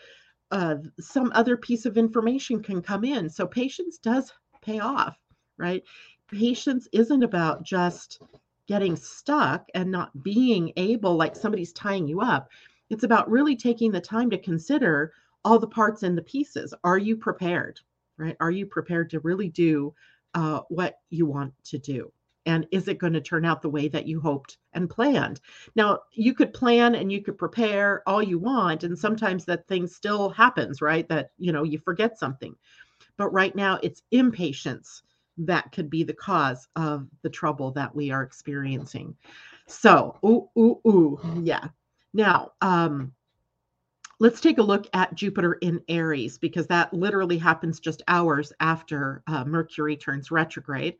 [0.51, 3.29] uh, some other piece of information can come in.
[3.29, 5.17] So patience does pay off,
[5.57, 5.83] right?
[6.29, 8.21] Patience isn't about just
[8.67, 12.49] getting stuck and not being able, like somebody's tying you up.
[12.89, 15.13] It's about really taking the time to consider
[15.43, 16.73] all the parts and the pieces.
[16.83, 17.79] Are you prepared,
[18.17, 18.37] right?
[18.39, 19.93] Are you prepared to really do
[20.33, 22.11] uh, what you want to do?
[22.45, 25.39] And is it going to turn out the way that you hoped and planned?
[25.75, 29.87] Now you could plan and you could prepare all you want and sometimes that thing
[29.87, 31.07] still happens right?
[31.09, 32.55] That you know you forget something.
[33.17, 35.03] But right now it's impatience
[35.37, 39.15] that could be the cause of the trouble that we are experiencing.
[39.67, 41.67] So ooh ooh ooh yeah.
[42.13, 43.13] Now um
[44.19, 49.21] let's take a look at Jupiter in Aries because that literally happens just hours after
[49.27, 50.95] uh, Mercury turns retrograde.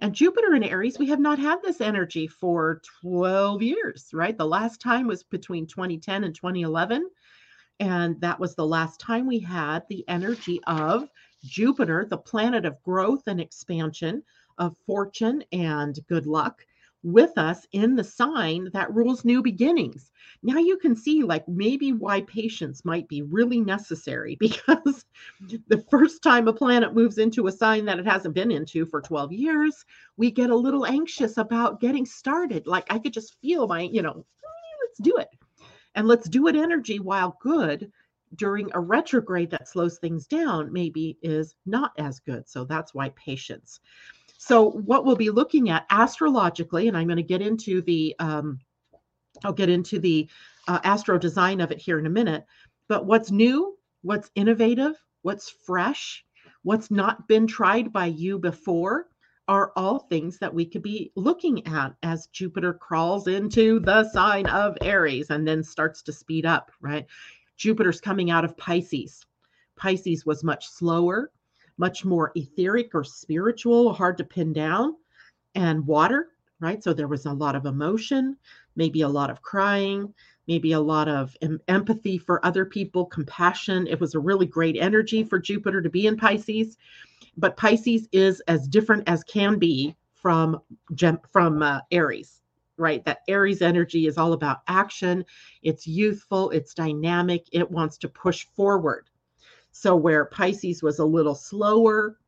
[0.00, 4.36] And Jupiter in Aries, we have not had this energy for 12 years, right?
[4.36, 7.08] The last time was between 2010 and 2011.
[7.80, 11.08] And that was the last time we had the energy of
[11.44, 14.22] Jupiter, the planet of growth and expansion,
[14.58, 16.64] of fortune and good luck,
[17.02, 20.10] with us in the sign that rules new beginnings.
[20.42, 25.04] Now you can see, like, maybe why patience might be really necessary because
[25.68, 29.00] the first time a planet moves into a sign that it hasn't been into for
[29.00, 29.84] 12 years,
[30.16, 32.66] we get a little anxious about getting started.
[32.66, 34.24] Like, I could just feel my, you know,
[34.82, 35.28] let's do it.
[35.94, 37.90] And let's do it energy while good
[38.36, 42.48] during a retrograde that slows things down maybe is not as good.
[42.48, 43.80] So that's why patience.
[44.38, 48.60] So, what we'll be looking at astrologically, and I'm going to get into the, um,
[49.44, 50.28] I'll get into the
[50.68, 52.44] uh, AstroDesign of it here in a minute.
[52.88, 56.24] But what's new, what's innovative, what's fresh,
[56.62, 59.08] what's not been tried by you before
[59.48, 64.46] are all things that we could be looking at as Jupiter crawls into the sign
[64.46, 67.06] of Aries and then starts to speed up, right?
[67.56, 69.24] Jupiter's coming out of Pisces.
[69.74, 71.32] Pisces was much slower,
[71.78, 74.94] much more etheric or spiritual, hard to pin down,
[75.54, 76.28] and water,
[76.60, 76.82] right?
[76.82, 78.36] So there was a lot of emotion,
[78.76, 80.12] maybe a lot of crying,
[80.46, 83.86] maybe a lot of em- empathy for other people, compassion.
[83.86, 86.76] It was a really great energy for Jupiter to be in Pisces.
[87.36, 90.60] But Pisces is as different as can be from
[91.30, 92.42] from uh, Aries,
[92.76, 93.04] right?
[93.04, 95.24] That Aries energy is all about action.
[95.62, 99.08] It's youthful, it's dynamic, it wants to push forward.
[99.72, 102.18] So where Pisces was a little slower,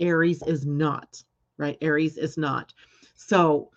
[0.00, 1.22] Aries is not,
[1.56, 1.78] right?
[1.80, 2.72] Aries is not.
[3.16, 3.70] So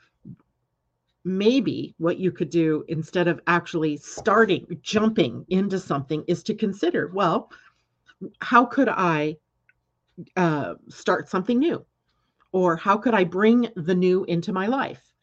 [1.23, 7.07] maybe what you could do instead of actually starting jumping into something is to consider,
[7.13, 7.51] well,
[8.39, 9.37] how could I
[10.35, 11.85] uh, start something new?
[12.53, 15.13] Or how could I bring the new into my life?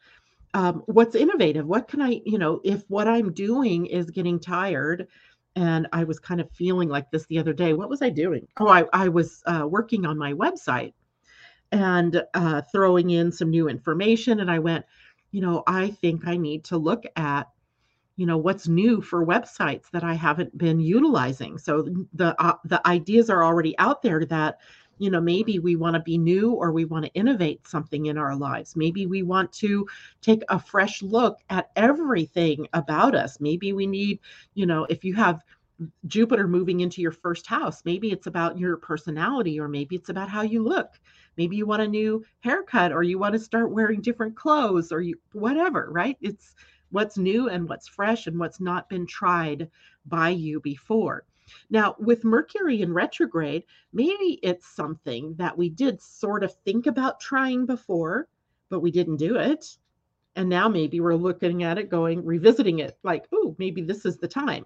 [0.53, 1.65] Um, what's innovative?
[1.65, 5.07] What can I, you know, if what I'm doing is getting tired
[5.55, 7.73] and I was kind of feeling like this the other day.
[7.73, 8.47] What was I doing?
[8.59, 10.93] Oh, I, I was uh, working on my website
[11.71, 14.41] and uh, throwing in some new information.
[14.41, 14.85] And I went,
[15.31, 17.49] you know, I think I need to look at,
[18.17, 21.57] you know, what's new for websites that I haven't been utilizing.
[21.57, 24.59] So the uh, the ideas are already out there that
[24.97, 28.17] you know maybe we want to be new or we want to innovate something in
[28.17, 28.75] our lives.
[28.75, 29.87] Maybe we want to
[30.21, 33.39] take a fresh look at everything about us.
[33.39, 34.19] Maybe we need
[34.53, 35.43] you know if you have
[36.07, 40.29] jupiter moving into your first house maybe it's about your personality or maybe it's about
[40.29, 40.99] how you look.
[41.37, 45.01] Maybe you want a new haircut or you want to start wearing different clothes or
[45.01, 46.17] you whatever right?
[46.21, 46.55] It's
[46.91, 49.69] what's new and what's fresh and what's not been tried
[50.05, 51.25] by you before
[51.69, 57.19] now, with Mercury in retrograde, maybe it's something that we did sort of think about
[57.19, 58.27] trying before,
[58.69, 59.77] but we didn't do it.
[60.35, 64.17] And now maybe we're looking at it, going, revisiting it, like, oh, maybe this is
[64.17, 64.65] the time.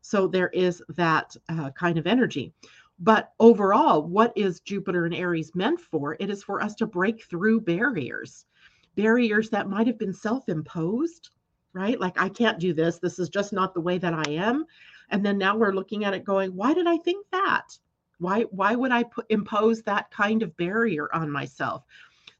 [0.00, 2.54] So there is that uh, kind of energy.
[2.98, 6.16] But overall, what is Jupiter and Aries meant for?
[6.20, 8.46] It is for us to break through barriers,
[8.94, 11.30] barriers that might have been self imposed,
[11.72, 11.98] right?
[11.98, 12.98] Like, I can't do this.
[12.98, 14.66] This is just not the way that I am
[15.10, 17.76] and then now we're looking at it going why did i think that?
[18.18, 21.84] Why why would i put, impose that kind of barrier on myself?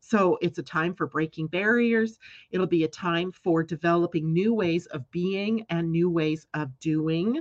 [0.00, 2.18] So it's a time for breaking barriers.
[2.50, 7.40] It'll be a time for developing new ways of being and new ways of doing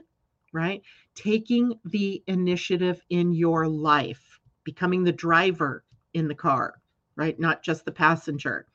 [0.52, 0.82] right?
[1.14, 6.82] Taking the initiative in your life becoming the driver in the car
[7.20, 7.38] right?
[7.38, 8.66] Not just the passenger.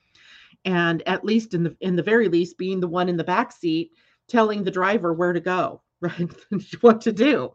[0.67, 3.51] And at least in the in the very least being the one in the back
[3.51, 3.93] seat
[4.29, 6.31] telling the driver where to go right?
[6.81, 7.53] what to do.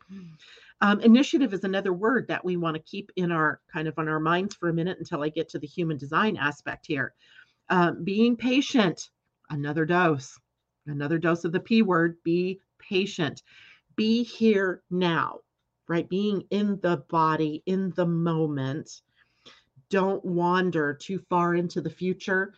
[0.82, 4.08] Um, initiative is another word that we want to keep in our kind of on
[4.08, 7.14] our minds for a minute until I get to the human design aspect here.
[7.70, 9.10] Um, being patient,
[9.50, 10.40] another dose,
[10.88, 12.18] another dose of the P word.
[12.24, 13.44] Be patient.
[13.96, 15.40] Be here now,
[15.90, 16.08] right?
[16.08, 19.02] Being in the body, in the moment.
[19.90, 22.54] Don't wander too far into the future.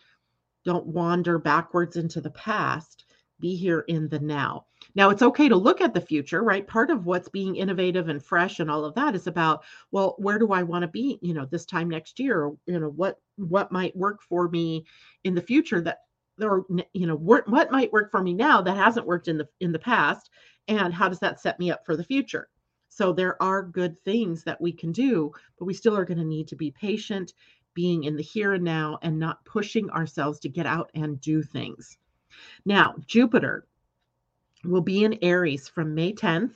[0.64, 3.04] Don't wander backwards into the past.
[3.40, 4.66] Be here in the now.
[4.94, 6.66] Now, it's okay to look at the future, right?
[6.66, 10.38] Part of what's being innovative and fresh and all of that is about, well, where
[10.38, 12.44] do I want to be, you know, this time next year?
[12.44, 14.84] Or, you know, what what might work for me
[15.24, 16.00] in the future that
[16.40, 19.48] or you know, what what might work for me now that hasn't worked in the
[19.60, 20.30] in the past
[20.68, 22.48] and how does that set me up for the future?
[22.88, 26.24] So there are good things that we can do, but we still are going to
[26.24, 27.32] need to be patient,
[27.74, 31.42] being in the here and now and not pushing ourselves to get out and do
[31.42, 31.96] things.
[32.64, 33.66] Now, Jupiter
[34.64, 36.54] will be in Aries from May 10th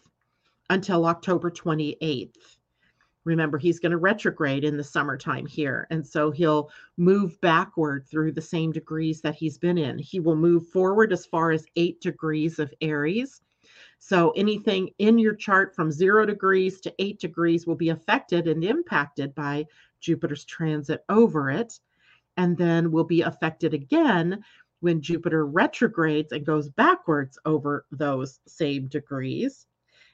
[0.70, 2.36] until October 28th.
[3.24, 5.88] Remember, he's going to retrograde in the summertime here.
[5.90, 9.98] And so he'll move backward through the same degrees that he's been in.
[9.98, 13.40] He will move forward as far as eight degrees of Aries.
[13.98, 18.62] So anything in your chart from zero degrees to eight degrees will be affected and
[18.62, 19.66] impacted by
[20.00, 21.80] Jupiter's transit over it.
[22.36, 24.44] and then will be affected again
[24.86, 29.66] when Jupiter retrogrades and goes backwards over those same degrees.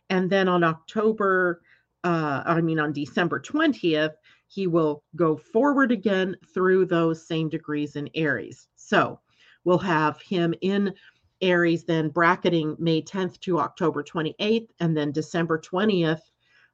[0.08, 1.60] And then on October,
[2.04, 4.14] uh, I mean, on December 20th,
[4.48, 8.66] he will go forward again through those same degrees in Aries.
[8.76, 9.20] So
[9.64, 10.94] we'll have him in
[11.42, 16.22] Aries, then bracketing May 10th to October 28th, and then December 20th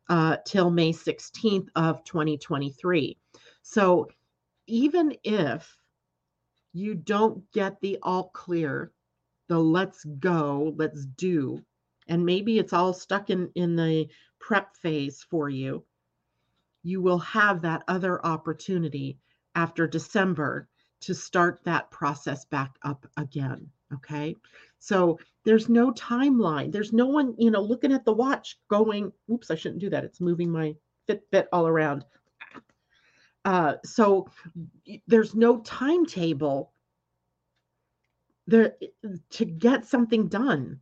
[0.08, 3.18] uh, till May 16th of 2023.
[3.62, 4.06] So
[4.68, 5.76] even if
[6.72, 8.92] you don't get the all clear,
[9.48, 11.60] the let's go, let's do,
[12.08, 14.08] and maybe it's all stuck in, in the
[14.40, 15.84] prep phase for you,
[16.82, 19.18] you will have that other opportunity
[19.54, 20.68] after December
[21.00, 23.68] to start that process back up again.
[23.92, 24.36] Okay.
[24.78, 26.72] So there's no timeline.
[26.72, 30.04] There's no one, you know, looking at the watch going, oops, I shouldn't do that.
[30.04, 30.74] It's moving my
[31.08, 32.04] Fitbit all around.
[33.48, 34.28] Uh, so
[35.06, 36.70] there's no timetable
[38.46, 38.74] there
[39.30, 40.78] to get something done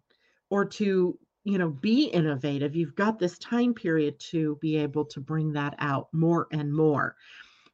[0.51, 2.75] or to you know be innovative.
[2.75, 7.15] You've got this time period to be able to bring that out more and more.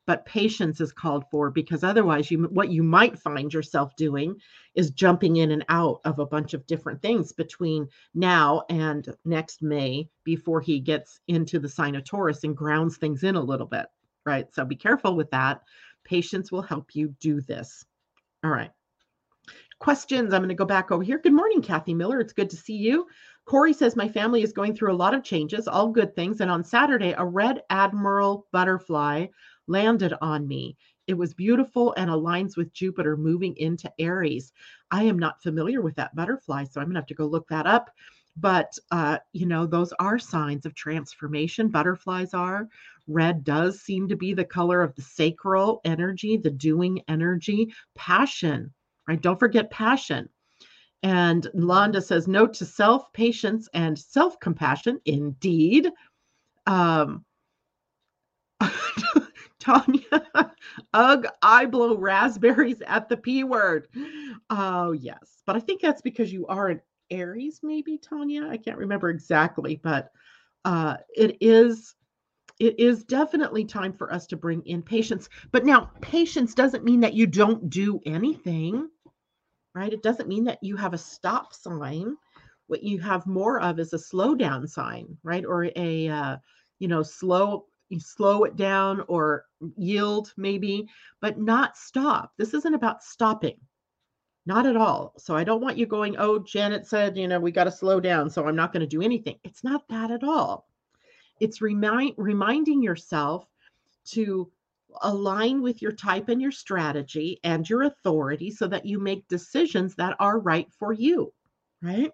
[0.05, 4.37] But patience is called for because otherwise you what you might find yourself doing
[4.75, 9.63] is jumping in and out of a bunch of different things between now and next
[9.63, 13.67] May before he gets into the sign of Taurus and grounds things in a little
[13.67, 13.87] bit
[14.27, 15.63] right so be careful with that
[16.05, 17.85] patience will help you do this
[18.45, 18.71] all right
[19.79, 22.57] questions i'm going to go back over here good morning kathy miller it's good to
[22.57, 23.07] see you
[23.45, 26.41] Corey says, My family is going through a lot of changes, all good things.
[26.41, 29.27] And on Saturday, a red admiral butterfly
[29.67, 30.77] landed on me.
[31.09, 34.53] It was beautiful and aligns with Jupiter moving into Aries.
[34.91, 37.49] I am not familiar with that butterfly, so I'm going to have to go look
[37.49, 37.91] that up.
[38.37, 41.69] But, uh, you know, those are signs of transformation.
[41.69, 42.69] Butterflies are.
[43.07, 48.73] Red does seem to be the color of the sacral energy, the doing energy, passion,
[49.07, 49.21] right?
[49.21, 50.29] Don't forget passion.
[51.03, 55.01] And Londa says, note to self, patience, and self compassion.
[55.05, 55.91] Indeed.
[56.67, 57.25] Um,
[59.59, 60.01] Tanya,
[60.93, 63.89] ugh, I blow raspberries at the P word.
[64.51, 65.43] Oh, yes.
[65.45, 66.81] But I think that's because you are an
[67.13, 68.49] Aries, maybe, Tanya.
[68.49, 70.11] I can't remember exactly, but
[70.65, 71.95] uh, it is.
[72.61, 75.29] It is definitely time for us to bring in patience.
[75.51, 78.89] But now, patience doesn't mean that you don't do anything,
[79.75, 79.93] right?
[79.93, 82.17] It doesn't mean that you have a stop sign.
[82.69, 85.45] What you have more of is a slowdown sign, right?
[85.45, 86.37] Or a, uh,
[86.79, 89.45] you know, slow you slow it down or
[89.77, 90.89] yield maybe,
[91.21, 92.33] but not stop.
[92.39, 93.59] This isn't about stopping.
[94.45, 95.15] Not at all.
[95.19, 98.01] So I don't want you going, oh, Janet said, you know, we got to slow
[98.01, 98.29] down.
[98.29, 99.37] So I'm not going to do anything.
[99.45, 100.69] It's not that at all.
[101.41, 103.47] It's remind, reminding yourself
[104.07, 104.51] to
[105.03, 109.95] align with your type and your strategy and your authority so that you make decisions
[109.95, 111.33] that are right for you.
[111.81, 112.13] Right.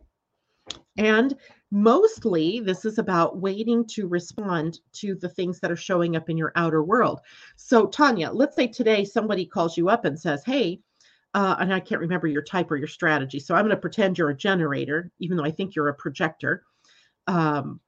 [0.99, 1.35] And
[1.71, 6.37] mostly this is about waiting to respond to the things that are showing up in
[6.37, 7.21] your outer world.
[7.57, 10.81] So, Tanya, let's say today somebody calls you up and says, Hey,
[11.35, 13.39] uh, and I can't remember your type or your strategy.
[13.39, 16.65] So I'm going to pretend you're a generator, even though I think you're a projector.
[17.27, 17.81] Um,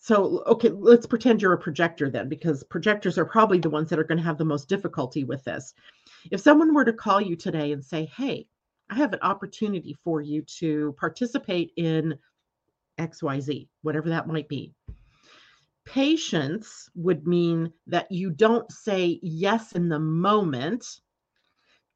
[0.00, 3.98] so, okay, let's pretend you're a projector then, because projectors are probably the ones that
[3.98, 5.74] are going to have the most difficulty with this.
[6.30, 8.46] If someone were to call you today and say, Hey,
[8.88, 12.18] I have an opportunity for you to participate in
[12.98, 14.72] XYZ, whatever that might be.
[15.84, 20.86] Patience would mean that you don't say yes in the moment,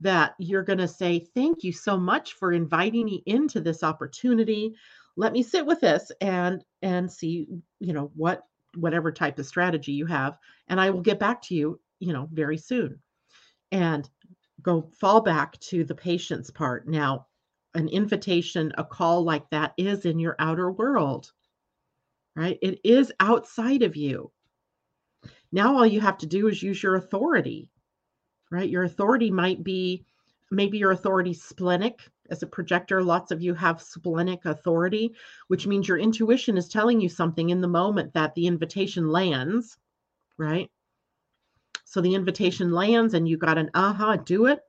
[0.02, 4.74] that you're going to say, Thank you so much for inviting me into this opportunity.
[5.16, 7.46] Let me sit with this and and see,
[7.80, 8.44] you know, what
[8.76, 10.38] whatever type of strategy you have
[10.68, 12.98] and I will get back to you, you know, very soon.
[13.70, 14.08] And
[14.62, 16.86] go fall back to the patience part.
[16.88, 17.26] Now,
[17.74, 21.30] an invitation, a call like that is in your outer world,
[22.36, 22.58] right?
[22.62, 24.30] It is outside of you.
[25.52, 27.68] Now, all you have to do is use your authority,
[28.52, 28.68] right?
[28.68, 30.04] Your authority might be
[30.50, 32.08] maybe your authority splenic.
[32.30, 35.14] As a projector, lots of you have splenic authority,
[35.48, 39.76] which means your intuition is telling you something in the moment that the invitation lands,
[40.38, 40.70] right?
[41.84, 44.60] So the invitation lands and you got an aha, do it,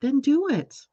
[0.00, 0.86] then do it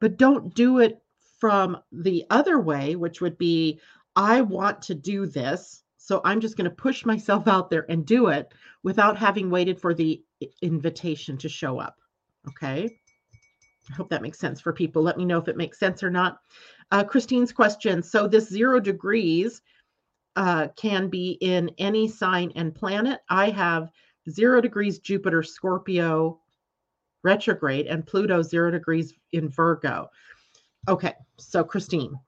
[0.00, 1.00] but don't do it
[1.38, 3.78] from the other way, which would be,
[4.16, 5.84] I want to do this.
[5.98, 8.52] So I'm just going to push myself out there and do it
[8.82, 10.22] without having waited for the
[10.62, 11.96] invitation to show up.
[12.48, 12.96] Okay.
[13.90, 15.02] I hope that makes sense for people.
[15.02, 16.40] Let me know if it makes sense or not.
[16.90, 18.02] Uh, Christine's question.
[18.02, 19.62] So this zero degrees
[20.36, 23.20] uh, can be in any sign and planet.
[23.28, 23.90] I have
[24.28, 26.40] zero degrees Jupiter, Scorpio
[27.22, 30.08] retrograde, and Pluto zero degrees in Virgo.
[30.88, 32.18] Okay, so Christine,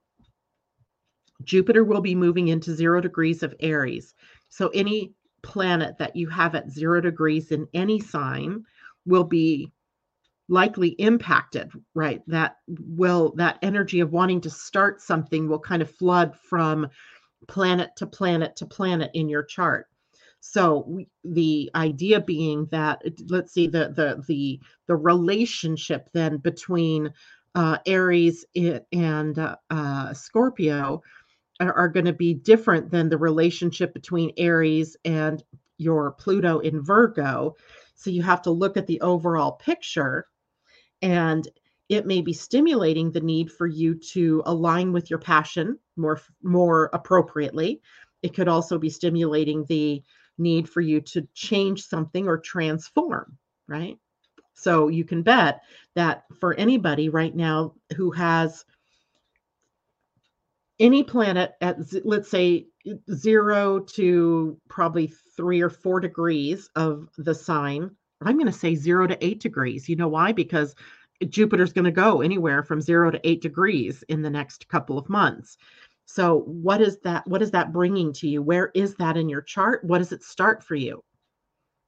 [1.43, 4.13] Jupiter will be moving into zero degrees of Aries.
[4.49, 5.13] So any
[5.43, 8.63] planet that you have at zero degrees in any sign
[9.05, 9.71] will be
[10.49, 12.21] likely impacted right?
[12.27, 16.87] That will that energy of wanting to start something will kind of flood from
[17.47, 19.87] planet to planet to planet in your chart.
[20.39, 27.13] So we, the idea being that let's see the the the the relationship then between
[27.55, 28.45] uh, aries
[28.91, 31.01] and uh, uh, scorpio
[31.69, 35.43] are, going to be different than the relationship between aries and
[35.77, 37.55] your pluto in virgo.
[37.95, 40.27] So you have to look at the overall picture
[41.01, 41.47] and
[41.89, 46.89] it may be stimulating the need for you to align with your passion more more
[46.93, 47.81] appropriately.
[48.21, 50.01] It could also be stimulating the
[50.37, 53.37] need for you to change something or transform
[53.67, 53.97] right?
[54.53, 55.61] So you can bet
[55.95, 58.65] that for anybody right now who has
[60.79, 62.67] any planet at let's say
[63.11, 69.07] 0 to probably 3 or 4 degrees of the sign I'm going to say 0
[69.07, 70.75] to 8 degrees you know why because
[71.29, 75.09] Jupiter's going to go anywhere from zero to eight degrees in the next couple of
[75.09, 75.57] months.
[76.05, 77.25] So, what is that?
[77.27, 78.41] What is that bringing to you?
[78.41, 79.83] Where is that in your chart?
[79.83, 81.03] What does it start for you?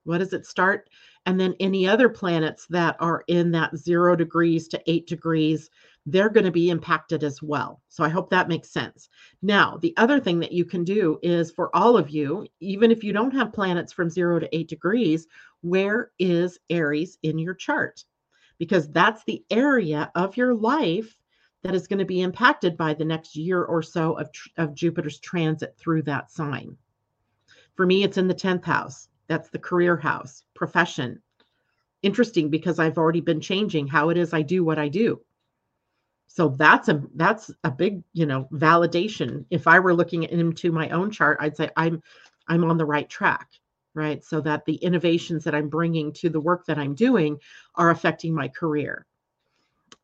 [0.04, 0.90] What does it start?
[1.26, 5.70] And then any other planets that are in that zero degrees to eight degrees,
[6.06, 7.82] they're going to be impacted as well.
[7.90, 9.10] So I hope that makes sense.
[9.42, 13.04] Now, the other thing that you can do is for all of you, even if
[13.04, 15.28] you don't have planets from zero to eight degrees,
[15.62, 18.06] where is Aries in your chart?
[18.58, 21.18] because that's the area of your life
[21.64, 25.20] that is going to be impacted by the next year or so of, of Jupiter's
[25.20, 26.78] transit through that sign.
[27.76, 29.10] For me, it's in the 10th house.
[29.28, 31.22] That's the career house, profession.
[32.02, 35.22] Interesting because I've already been changing how it is I do what I do.
[36.28, 39.46] So that's a that's a big, you know, validation.
[39.50, 42.02] If I were looking into my own chart, I'd say I'm
[42.48, 43.50] I'm on the right track
[43.96, 44.24] right?
[44.24, 47.40] So that the innovations that I'm bringing to the work that I'm doing
[47.76, 49.08] are affecting my career.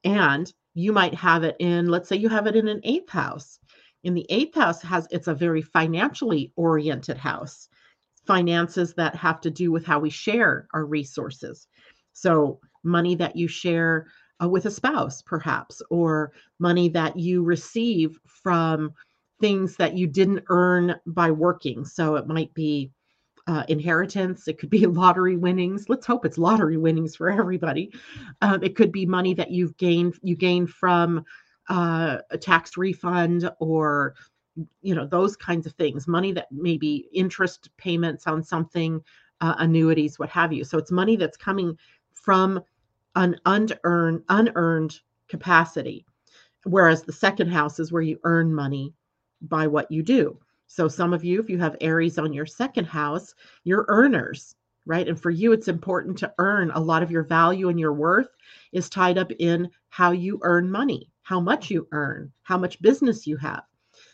[0.03, 3.59] And you might have it in, let's say you have it in an eighth house.
[4.03, 7.67] In the eighth house has it's a very financially oriented house.
[8.25, 11.67] Finances that have to do with how we share our resources.
[12.13, 14.07] So money that you share
[14.43, 18.91] uh, with a spouse, perhaps, or money that you receive from
[19.39, 21.83] things that you didn't earn by working.
[21.85, 22.91] So it might be
[23.47, 24.47] uh, inheritance.
[24.47, 25.89] It could be lottery winnings.
[25.89, 27.91] Let's hope it's lottery winnings for everybody.
[28.41, 31.25] Uh, it could be money that you've gained you gained from
[31.69, 34.15] uh, a tax refund or
[34.81, 36.07] you know those kinds of things.
[36.07, 39.01] Money that maybe interest payments on something,
[39.41, 40.63] uh, annuities, what have you.
[40.63, 41.77] So it's money that's coming
[42.13, 42.61] from
[43.15, 46.05] an unearned unearned capacity.
[46.63, 48.93] Whereas the second house is where you earn money
[49.41, 50.37] by what you do.
[50.67, 53.33] So, some of you, if you have Aries on your second house,
[53.63, 55.07] you're earners, right?
[55.07, 58.29] And for you, it's important to earn a lot of your value and your worth
[58.71, 63.27] is tied up in how you earn money, how much you earn, how much business
[63.27, 63.63] you have.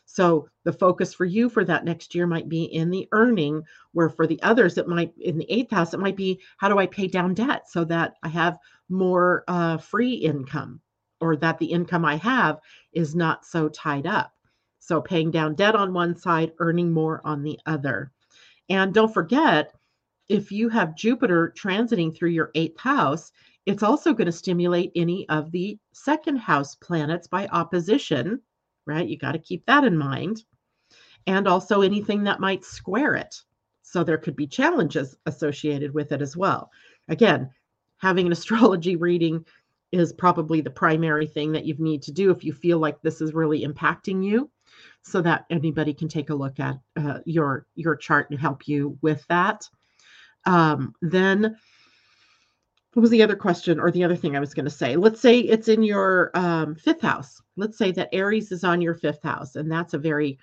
[0.10, 4.10] So, the focus for you for that next year might be in the earning, where
[4.10, 6.88] for the others, it might in the eighth house, it might be how do I
[6.88, 8.58] pay down debt so that I have
[8.90, 10.82] more uh, free income
[11.20, 12.60] or that the income I have
[12.94, 14.32] is not so tied up.
[14.80, 18.12] So paying down debt on one side, earning more on the other.
[18.70, 19.74] And don't forget,
[20.30, 23.32] if you have Jupiter transiting through your eighth house,
[23.66, 28.42] it's also going to stimulate any of the second house planets by opposition,
[28.88, 29.08] right?
[29.08, 30.44] You got to keep that in mind.
[31.26, 33.42] And also anything that might square it.
[33.84, 36.72] So there could be challenges associated with it as well.
[37.10, 37.50] Again,
[37.98, 39.46] having an astrology reading
[39.92, 43.22] is probably the primary thing that you need to do if you feel like this
[43.22, 44.50] is really impacting you
[45.02, 48.98] so that anybody can take a look at uh, your your chart and help you
[49.02, 49.68] with that.
[50.46, 51.58] Um, then,
[52.98, 54.96] what was the other question or the other thing I was going to say?
[54.96, 57.40] Let's say it's in your um, fifth house.
[57.56, 60.40] Let's say that Aries is on your fifth house, and that's a very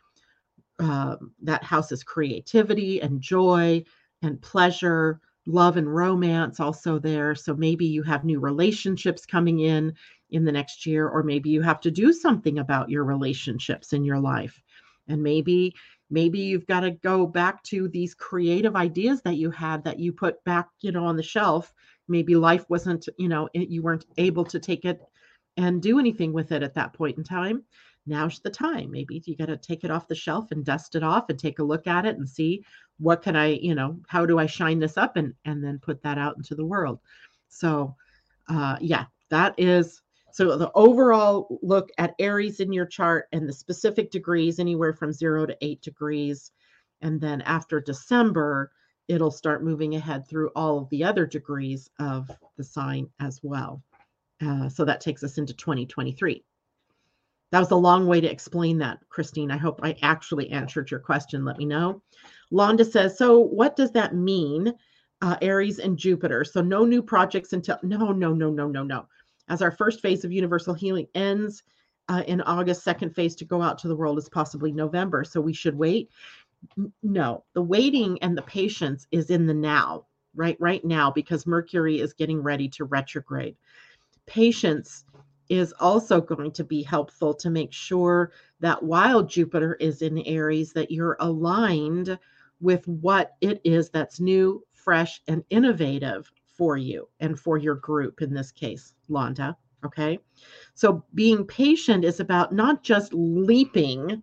[0.78, 3.82] um, that house is creativity and joy
[4.22, 7.34] and pleasure love and romance also there.
[7.34, 9.92] So maybe you have new relationships coming in
[10.30, 14.04] in the next year, or maybe you have to do something about your relationships in
[14.04, 14.62] your life.
[15.08, 15.74] And maybe
[16.08, 20.12] maybe you've got to go back to these creative ideas that you had that you
[20.12, 21.72] put back, you know, on the shelf.
[22.08, 25.00] Maybe life wasn't, you know, you weren't able to take it
[25.56, 27.64] and do anything with it at that point in time.
[28.06, 28.90] now's the time.
[28.90, 31.58] Maybe you got to take it off the shelf and dust it off and take
[31.58, 32.64] a look at it and see
[32.98, 36.02] what can I, you know, how do I shine this up and and then put
[36.02, 37.00] that out into the world.
[37.48, 37.96] So,
[38.48, 40.02] uh, yeah, that is
[40.32, 45.12] so the overall look at Aries in your chart and the specific degrees, anywhere from
[45.12, 46.50] zero to eight degrees.
[47.02, 48.72] And then after December,
[49.08, 53.82] it'll start moving ahead through all of the other degrees of the sign as well.
[54.44, 56.42] Uh, so that takes us into 2023.
[57.54, 59.50] That was a long way to explain that, Christine.
[59.52, 61.44] I hope I actually answered your question.
[61.44, 62.02] Let me know.
[62.52, 64.72] Londa says, So, what does that mean,
[65.22, 66.44] uh, Aries and Jupiter?
[66.44, 67.78] So, no new projects until.
[67.84, 69.06] No, no, no, no, no, no.
[69.48, 71.62] As our first phase of universal healing ends
[72.08, 75.22] uh, in August, second phase to go out to the world is possibly November.
[75.22, 76.10] So, we should wait.
[77.02, 80.56] No, the waiting and the patience is in the now, right?
[80.60, 83.56] Right now, because Mercury is getting ready to retrograde.
[84.26, 85.04] Patience
[85.48, 90.72] is also going to be helpful to make sure that while Jupiter is in Aries,
[90.72, 92.18] that you're aligned
[92.60, 98.22] with what it is that's new, fresh, and innovative for you and for your group
[98.22, 99.56] in this case, Londa.
[99.84, 100.18] Okay.
[100.74, 104.22] So being patient is about not just leaping,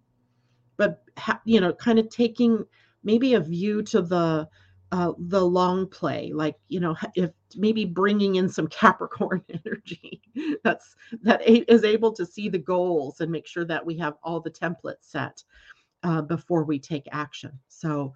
[0.78, 1.04] but,
[1.46, 2.66] you know, kind of taking
[3.04, 4.48] maybe a view to the
[4.92, 10.22] uh, the long play, like you know, if maybe bringing in some Capricorn energy,
[10.64, 14.40] that's that is able to see the goals and make sure that we have all
[14.40, 15.44] the templates set
[16.04, 17.52] uh, before we take action.
[17.70, 18.14] So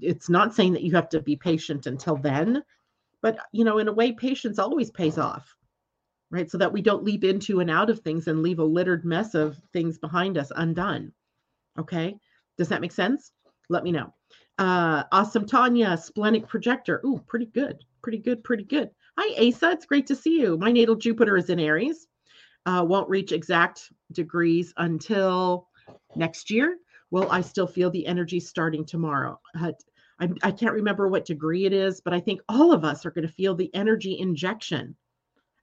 [0.00, 2.62] it's not saying that you have to be patient until then,
[3.20, 5.56] but you know, in a way, patience always pays off,
[6.30, 6.50] right?
[6.50, 9.34] So that we don't leap into and out of things and leave a littered mess
[9.34, 11.12] of things behind us undone.
[11.78, 12.16] Okay,
[12.56, 13.32] does that make sense?
[13.68, 14.12] Let me know.
[14.58, 17.00] Uh, awesome Tanya, splenic projector.
[17.04, 17.84] Ooh, pretty good.
[18.02, 18.44] Pretty good.
[18.44, 18.90] Pretty good.
[19.18, 19.70] Hi, Asa.
[19.70, 20.56] It's great to see you.
[20.56, 22.06] My natal Jupiter is in Aries.
[22.66, 25.68] Uh, won't reach exact degrees until
[26.16, 26.76] next year.
[27.10, 29.40] Well, I still feel the energy starting tomorrow?
[29.58, 29.72] Uh,
[30.20, 33.10] I, I can't remember what degree it is, but I think all of us are
[33.10, 34.96] going to feel the energy injection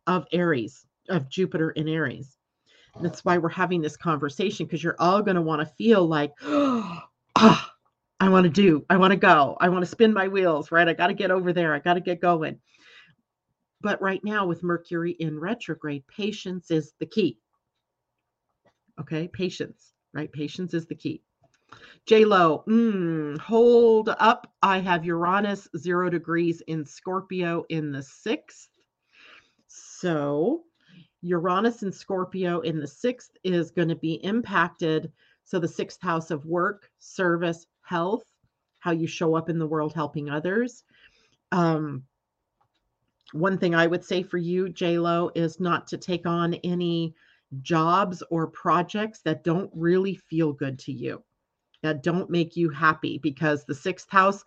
[0.07, 2.37] of Aries, of Jupiter in Aries.
[2.99, 6.33] That's why we're having this conversation because you're all going to want to feel like,
[6.43, 6.99] oh,
[7.35, 10.87] I want to do, I want to go, I want to spin my wheels, right?
[10.87, 12.59] I got to get over there, I got to get going.
[13.81, 17.39] But right now, with Mercury in retrograde, patience is the key.
[18.99, 20.31] Okay, patience, right?
[20.31, 21.23] Patience is the key.
[22.05, 24.53] J Lo, mm, hold up.
[24.61, 28.69] I have Uranus zero degrees in Scorpio in the sixth.
[29.67, 30.63] So,
[31.21, 35.11] Uranus in Scorpio in the sixth is going to be impacted.
[35.43, 38.23] So, the sixth house of work, service, health,
[38.79, 40.83] how you show up in the world helping others.
[41.51, 42.03] Um,
[43.33, 47.13] one thing I would say for you, JLo, is not to take on any
[47.61, 51.23] jobs or projects that don't really feel good to you,
[51.83, 54.43] that don't make you happy, because the sixth house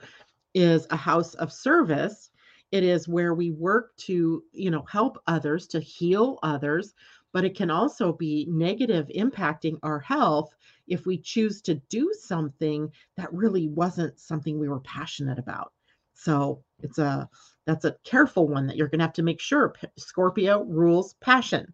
[0.55, 2.31] is a house of service.
[2.75, 6.93] It is where we work to, you know, help others, to heal others,
[7.33, 10.53] but it can also be negative impacting our health
[10.89, 15.73] if we choose to do something that really wasn't something we were passionate about.
[16.15, 17.29] So it's a
[17.65, 21.73] that's a careful one that you're going to have to make sure Scorpio rules passion.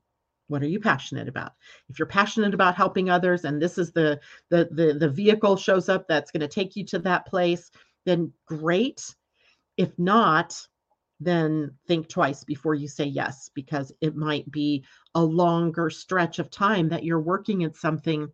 [0.49, 1.53] What are you passionate about?
[1.89, 4.21] If you're passionate about helping others and this is the
[4.51, 7.71] the the, the vehicle shows up that's going to take you to that place,
[8.05, 9.15] then great.
[9.79, 10.61] If not,
[11.21, 16.51] then think twice before you say yes because it might be a longer stretch of
[16.51, 18.29] time that you're working at something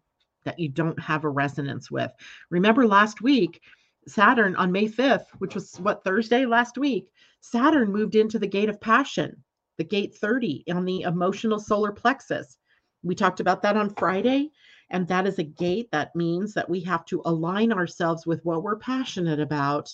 [0.45, 2.13] that you don't have a resonance with.
[2.51, 3.61] Remember last week,
[4.07, 7.09] Saturn on May 5th, which was what Thursday last week,
[7.41, 9.43] Saturn moved into the gate of passion,
[9.79, 12.57] the gate 30 on the emotional solar plexus.
[13.03, 14.51] We talked about that on Friday.
[14.91, 18.63] And that is a gate that means that we have to align ourselves with what
[18.63, 19.93] we're passionate about,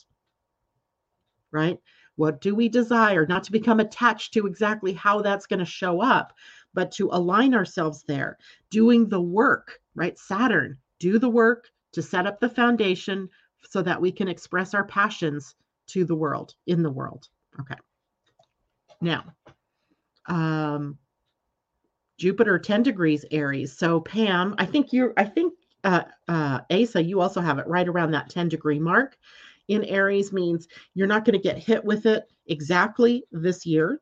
[1.50, 1.78] right?
[2.16, 3.26] What do we desire?
[3.26, 6.32] Not to become attached to exactly how that's going to show up,
[6.74, 8.38] but to align ourselves there,
[8.70, 10.18] doing the work, right?
[10.18, 13.28] Saturn, do the work to set up the foundation
[13.68, 15.54] so that we can express our passions
[15.88, 17.28] to the world, in the world.
[17.60, 17.74] Okay.
[19.00, 19.24] Now,
[20.26, 20.98] um,
[22.18, 23.76] Jupiter 10 degrees Aries.
[23.76, 25.54] So Pam, I think you're, I think
[25.84, 29.16] uh, uh, Asa, you also have it right around that 10 degree mark
[29.72, 34.00] in Aries means you're not going to get hit with it exactly this year.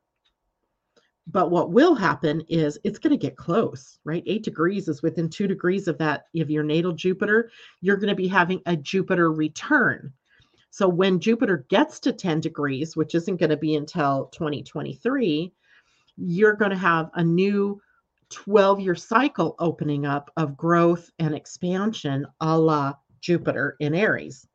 [1.27, 4.23] But what will happen is it's going to get close, right?
[4.25, 7.51] Eight degrees is within two degrees of that of your natal Jupiter.
[7.79, 10.11] You're going to be having a Jupiter return.
[10.71, 15.53] So when Jupiter gets to 10 degrees, which isn't going to be until 2023,
[16.17, 17.81] you're going to have a new
[18.29, 24.47] 12 year cycle opening up of growth and expansion a la Jupiter in Aries.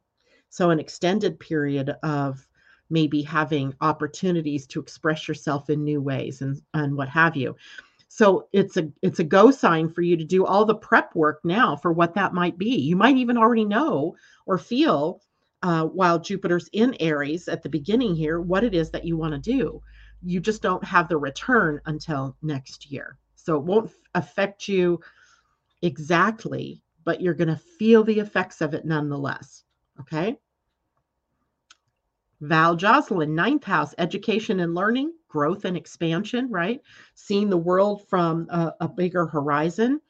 [0.57, 2.49] So, an extended period of
[2.89, 7.55] maybe having opportunities to express yourself in new ways and, and what have you.
[8.09, 11.41] So it's a it's a go sign for you to do all the prep work
[11.45, 12.75] now for what that might be.
[12.75, 15.21] You might even already know or feel
[15.63, 19.35] uh, while Jupiter's in Aries at the beginning here what it is that you want
[19.35, 19.83] to do.
[20.23, 23.19] You just don't have the return until next year.
[23.35, 25.01] So it won't affect you
[25.83, 29.65] exactly, but you're going to feel the effects of it nonetheless.
[30.01, 30.39] Okay.
[32.41, 36.81] Val Jocelyn, ninth house, education and learning, growth and expansion, right?
[37.15, 40.01] Seeing the world from a, a bigger horizon,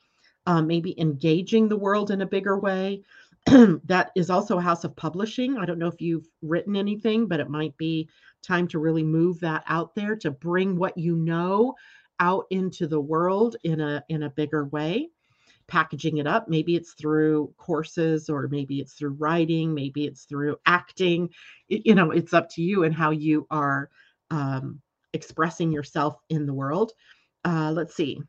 [0.47, 3.03] um, maybe engaging the world in a bigger way.
[3.47, 5.57] that is also a house of publishing.
[5.57, 8.09] I don't know if you've written anything, but it might be
[8.43, 11.75] time to really move that out there to bring what you know
[12.19, 15.11] out into the world in a in a bigger way
[15.69, 16.49] packaging it up.
[16.49, 21.31] Maybe it's through courses or maybe it's through writing, maybe it's through acting.
[21.69, 23.91] You know, it's up to you and how you are
[24.31, 24.81] um,
[25.13, 26.93] expressing yourself in the world.
[27.45, 28.21] Uh, let's see.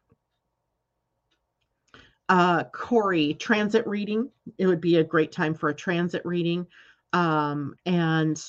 [2.30, 4.30] Uh, Corey, transit reading.
[4.58, 6.68] It would be a great time for a transit reading.
[7.14, 8.42] Um, and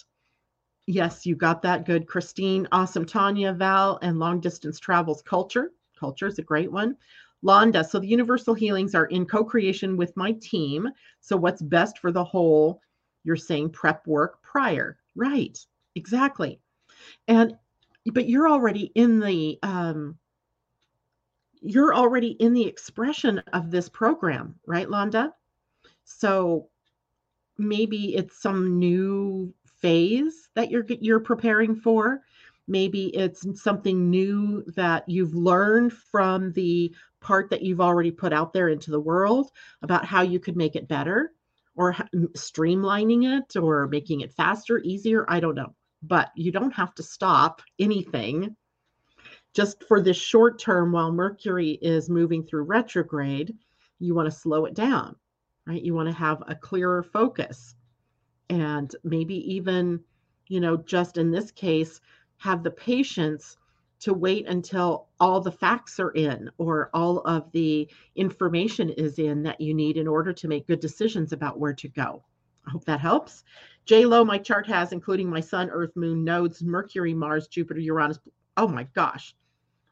[0.86, 1.86] yes, you got that.
[1.86, 2.08] Good.
[2.08, 3.04] Christine, awesome.
[3.04, 5.70] Tanya, Val, and long distance travels culture.
[5.98, 6.96] Culture is a great one.
[7.44, 10.88] Londa, so the universal healings are in co creation with my team.
[11.20, 12.80] So, what's best for the whole?
[13.24, 14.98] You're saying prep work prior.
[15.14, 15.58] Right.
[15.94, 16.60] Exactly.
[17.26, 17.56] And,
[18.12, 20.18] but you're already in the, um,
[21.60, 25.32] you're already in the expression of this program, right, Londa?
[26.04, 26.68] So
[27.58, 32.22] maybe it's some new phase that you're you're preparing for
[32.68, 38.52] maybe it's something new that you've learned from the part that you've already put out
[38.52, 39.50] there into the world
[39.82, 41.32] about how you could make it better
[41.76, 41.94] or
[42.36, 45.24] streamlining it or making it faster, easier.
[45.28, 45.74] I don't know.
[46.02, 48.56] But you don't have to stop anything
[49.52, 53.56] just for this short term while Mercury is moving through retrograde.
[53.98, 55.16] You want to slow it down,
[55.66, 55.82] right?
[55.82, 57.74] You want to have a clearer focus
[58.50, 60.00] and maybe even,
[60.46, 62.00] you know, just in this case,
[62.38, 63.56] have the patience
[64.00, 69.42] to wait until all the facts are in or all of the information is in
[69.42, 72.22] that you need in order to make good decisions about where to go.
[72.66, 73.44] I hope that helps.
[73.86, 78.18] J Lo, my chart has, including my sun, earth, moon, nodes, Mercury, Mars, Jupiter, Uranus.
[78.56, 79.34] Oh my gosh,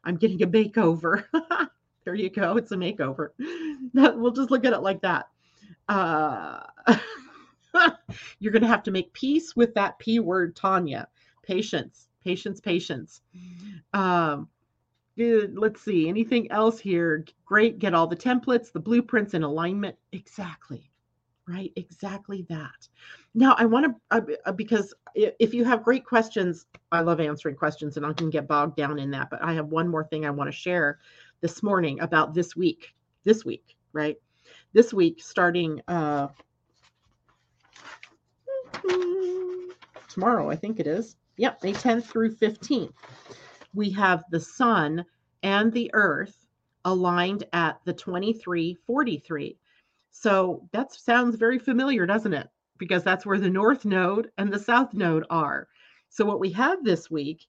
[0.03, 1.25] I'm getting a makeover.
[2.05, 2.57] there you go.
[2.57, 3.29] It's a makeover.
[3.93, 5.27] we'll just look at it like that.
[5.89, 6.59] Uh,
[8.39, 11.07] you're going to have to make peace with that P word, Tanya.
[11.43, 13.21] Patience patience, patience.
[13.93, 14.49] Um,
[15.17, 17.25] let's see, anything else here?
[17.45, 17.79] Great.
[17.79, 19.95] Get all the templates, the blueprints in alignment.
[20.11, 20.91] Exactly.
[21.47, 21.71] Right.
[21.77, 22.87] Exactly that.
[23.33, 27.55] Now, I want to, uh, uh because if you have great questions, I love answering
[27.55, 29.29] questions and I can get bogged down in that.
[29.29, 30.99] But I have one more thing I want to share
[31.39, 32.93] this morning about this week.
[33.23, 34.17] This week, right?
[34.73, 36.27] This week, starting uh,
[40.09, 41.15] tomorrow, I think it is.
[41.37, 42.93] Yep, May 10th through 15th.
[43.73, 45.05] We have the sun
[45.43, 46.47] and the earth
[46.85, 49.57] aligned at the 2343.
[50.11, 52.49] So that sounds very familiar, doesn't it?
[52.79, 55.67] Because that's where the north node and the south node are.
[56.09, 57.45] So what we have this week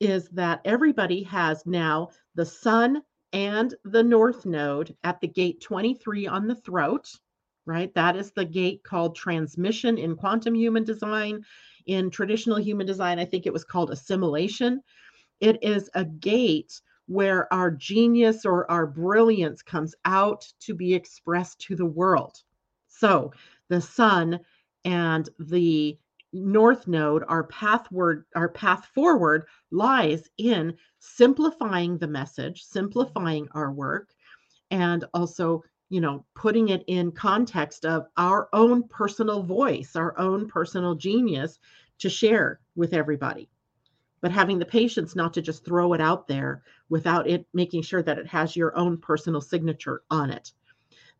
[0.00, 6.26] is that everybody has now the sun and the north node at the gate 23
[6.26, 7.12] on the throat,
[7.66, 7.92] right?
[7.94, 11.44] That is the gate called transmission in quantum human design
[11.88, 14.80] in traditional human design, I think it was called assimilation.
[15.40, 21.58] It is a gate where our genius or our brilliance comes out to be expressed
[21.62, 22.42] to the world.
[22.86, 23.32] So
[23.68, 24.38] the sun
[24.84, 25.98] and the
[26.32, 34.10] north node, our pathward, our path forward lies in simplifying the message, simplifying our work,
[34.70, 40.48] and also you know putting it in context of our own personal voice our own
[40.48, 41.58] personal genius
[41.98, 43.48] to share with everybody.
[44.20, 48.02] But having the patience not to just throw it out there without it making sure
[48.02, 50.52] that it has your own personal signature on it.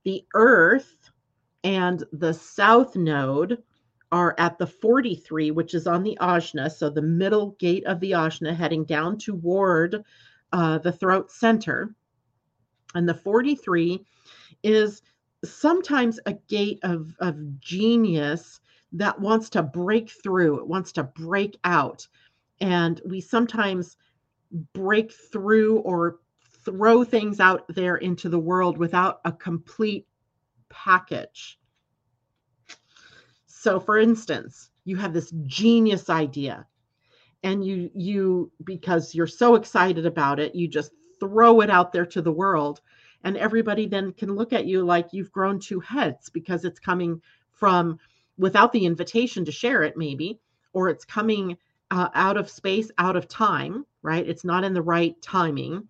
[0.04, 1.10] The earth
[1.64, 3.62] and the south node
[4.10, 8.12] are at the 43 which is on the ajna so the middle gate of the
[8.12, 10.02] ajna heading down toward
[10.52, 11.94] uh, the throat center.
[12.94, 14.04] And the 43
[14.62, 15.02] is
[15.44, 18.60] sometimes a gate of, of genius
[18.92, 22.06] that wants to break through, it wants to break out.
[22.60, 23.96] And we sometimes
[24.72, 26.18] break through or
[26.64, 30.06] throw things out there into the world without a complete
[30.68, 31.58] package.
[33.46, 36.66] So for instance, you have this genius idea
[37.42, 42.06] and you you because you're so excited about it, you just throw it out there
[42.06, 42.80] to the world
[43.24, 47.20] and everybody then can look at you like you've grown two heads because it's coming
[47.52, 47.98] from
[48.36, 50.38] without the invitation to share it maybe
[50.72, 51.56] or it's coming
[51.90, 54.26] uh, out of space out of time right?
[54.26, 55.88] It's not in the right timing.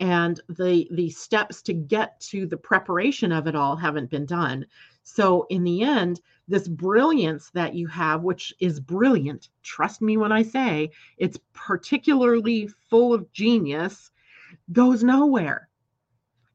[0.00, 4.66] And the the steps to get to the preparation of it all haven't been done.
[5.02, 10.32] So in the end this brilliance that you have which is brilliant trust me when
[10.32, 14.10] i say it's particularly full of genius
[14.72, 15.68] goes nowhere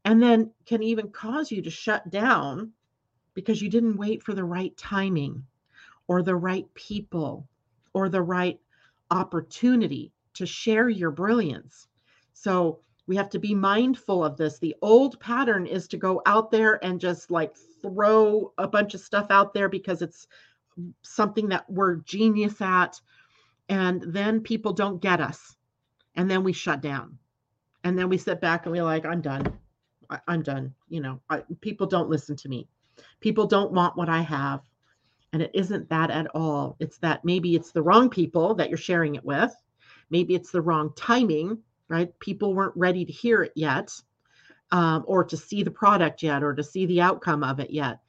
[0.06, 2.72] and then can even cause you to shut down
[3.34, 5.44] because you didn't wait for the right timing
[6.08, 7.48] or the right people
[7.94, 8.60] or the right
[9.10, 11.88] opportunity to share your brilliance.
[12.34, 14.60] So we have to be mindful of this.
[14.60, 19.02] The old pattern is to go out there and just like throw a bunch of
[19.02, 20.28] stuff out there because it's
[21.02, 23.00] something that we're genius at.
[23.70, 25.56] And then people don't get us.
[26.16, 27.18] And then we shut down.
[27.84, 29.60] And then we sit back and we're like, I'm done.
[30.10, 30.74] I, am done.
[30.90, 32.68] You know, I, people don't listen to me.
[33.20, 34.62] People don't want what I have.
[35.34, 36.78] And it isn't that at all.
[36.80, 39.54] It's that maybe it's the wrong people that you're sharing it with.
[40.10, 41.58] Maybe it's the wrong timing,
[41.90, 42.18] right?
[42.20, 43.92] People weren't ready to hear it yet,
[44.72, 48.00] um, or to see the product yet, or to see the outcome of it yet.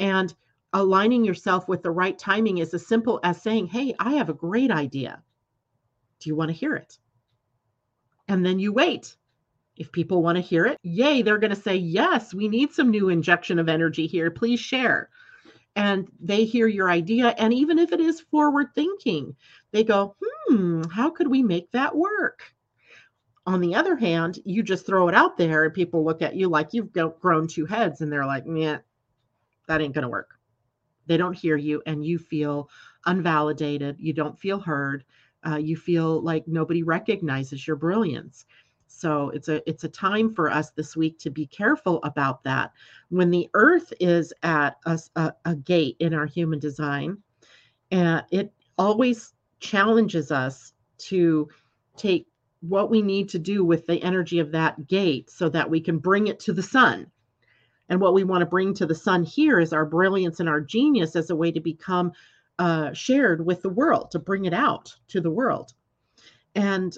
[0.00, 0.34] And
[0.72, 4.34] aligning yourself with the right timing is as simple as saying, Hey, I have a
[4.34, 5.22] great idea.
[6.18, 6.98] Do you want to hear it?
[8.28, 9.16] And then you wait
[9.76, 12.90] if people want to hear it, yay, they're going to say, Yes, we need some
[12.90, 14.30] new injection of energy here.
[14.30, 15.08] Please share.
[15.74, 17.28] And they hear your idea.
[17.38, 19.34] And even if it is forward thinking,
[19.72, 22.42] they go, Hmm, how could we make that work?
[23.46, 26.48] On the other hand, you just throw it out there and people look at you
[26.48, 28.78] like you've grown two heads and they're like, Yeah,
[29.68, 30.38] that ain't going to work.
[31.06, 32.68] They don't hear you and you feel
[33.06, 33.96] unvalidated.
[33.98, 35.04] You don't feel heard.
[35.44, 38.46] Uh, you feel like nobody recognizes your brilliance.
[38.92, 42.72] So it's a it's a time for us this week to be careful about that.
[43.08, 47.18] When the Earth is at a, a, a gate in our human design,
[47.90, 51.48] uh, it always challenges us to
[51.96, 52.26] take
[52.60, 55.98] what we need to do with the energy of that gate so that we can
[55.98, 57.10] bring it to the sun.
[57.88, 60.60] And what we want to bring to the sun here is our brilliance and our
[60.60, 62.12] genius as a way to become
[62.58, 65.72] uh, shared with the world, to bring it out to the world.
[66.54, 66.96] And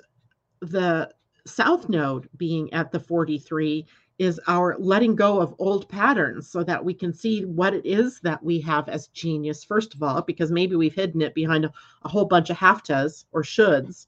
[0.61, 1.11] the
[1.47, 3.87] south node being at the 43
[4.19, 8.21] is our letting go of old patterns so that we can see what it is
[8.21, 11.73] that we have as genius, first of all, because maybe we've hidden it behind a,
[12.03, 14.07] a whole bunch of haftas or shoulds,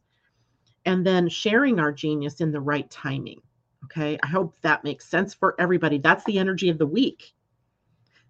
[0.85, 3.41] and then sharing our genius in the right timing.
[3.85, 4.19] Okay.
[4.23, 5.99] I hope that makes sense for everybody.
[5.99, 7.35] That's the energy of the week.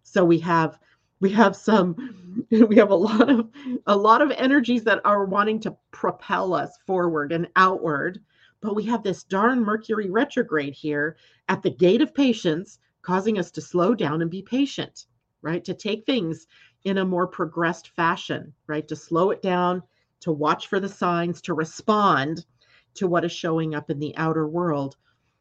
[0.02, 0.78] So we have
[1.20, 3.50] we have some we have a lot of
[3.86, 8.20] a lot of energies that are wanting to propel us forward and outward
[8.66, 11.16] but we have this darn Mercury retrograde here
[11.48, 15.06] at the gate of patience, causing us to slow down and be patient,
[15.40, 15.64] right?
[15.64, 16.48] To take things
[16.82, 18.88] in a more progressed fashion, right?
[18.88, 19.84] To slow it down,
[20.20, 22.44] to watch for the signs, to respond
[22.94, 24.96] to what is showing up in the outer world.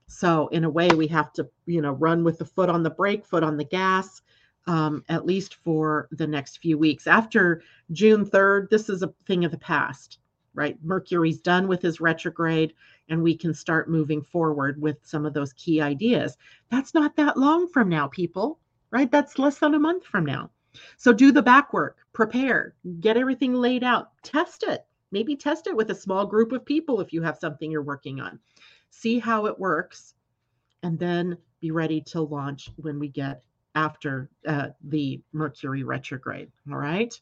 [0.05, 2.91] So, in a way, we have to, you know, run with the foot on the
[2.91, 4.21] brake, foot on the gas,
[4.67, 7.07] um, at least for the next few weeks.
[7.07, 10.19] After June 3rd, this is a thing of the past,
[10.53, 10.77] right?
[10.83, 12.73] Mercury's done with his retrograde
[13.09, 16.37] and we can start moving forward with some of those key ideas.
[16.69, 18.59] That's not that long from now, people,
[18.91, 19.11] right?
[19.11, 20.49] That's less than a month from now.
[20.97, 24.85] So do the back work, prepare, get everything laid out, test it.
[25.11, 28.19] Maybe test it with a small group of people if you have something you're working
[28.19, 28.39] on.
[28.89, 30.15] See how it works,
[30.83, 33.43] and then be ready to launch when we get
[33.75, 36.51] after uh, the Mercury retrograde.
[36.71, 37.17] All right.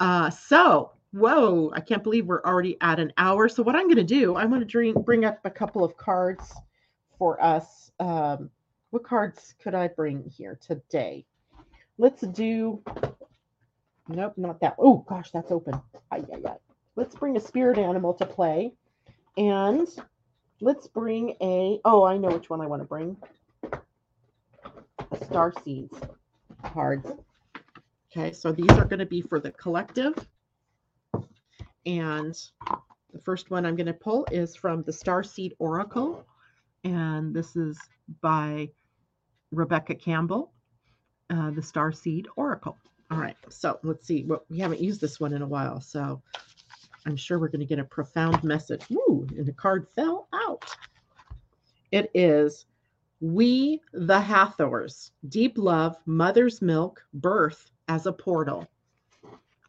[0.00, 3.48] Uh, so Whoa, I can't believe we're already at an hour.
[3.48, 6.52] So what I'm going to do, I'm going to bring up a couple of cards
[7.18, 7.90] for us.
[7.98, 8.50] Um,
[8.90, 11.24] what cards could I bring here today?
[11.96, 12.82] Let's do,
[14.08, 14.76] nope, not that.
[14.78, 15.80] Oh gosh, that's open.
[16.10, 16.54] Ay, ay.
[16.94, 18.72] Let's bring a spirit animal to play.
[19.36, 19.88] And
[20.60, 23.16] let's bring a, oh, I know which one I want to bring.
[25.10, 25.96] A star seeds
[26.64, 27.10] cards.
[28.10, 30.14] Okay, so these are going to be for the collective.
[31.88, 32.38] And
[33.12, 36.26] the first one I'm going to pull is from the Star Seed Oracle.
[36.84, 37.78] And this is
[38.20, 38.68] by
[39.52, 40.52] Rebecca Campbell,
[41.30, 42.76] uh, the Star Seed Oracle.
[43.10, 44.24] All right, so let's see.
[44.24, 46.20] Well, we haven't used this one in a while, so
[47.06, 48.84] I'm sure we're going to get a profound message.
[48.92, 50.70] Ooh, and the card fell out.
[51.90, 52.66] It is
[53.22, 58.68] We the Hathors, Deep Love, Mother's Milk, Birth as a Portal.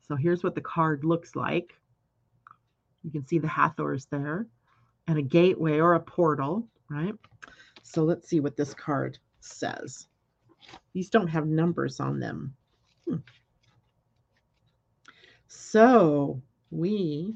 [0.05, 1.79] So here's what the card looks like.
[3.04, 4.47] You can see the Hathors there
[5.08, 7.16] and a gateway or a portal, right?
[7.84, 10.08] So let's see what this card says.
[10.93, 12.56] These don't have numbers on them.
[13.08, 13.18] Hmm.
[15.47, 17.36] So we,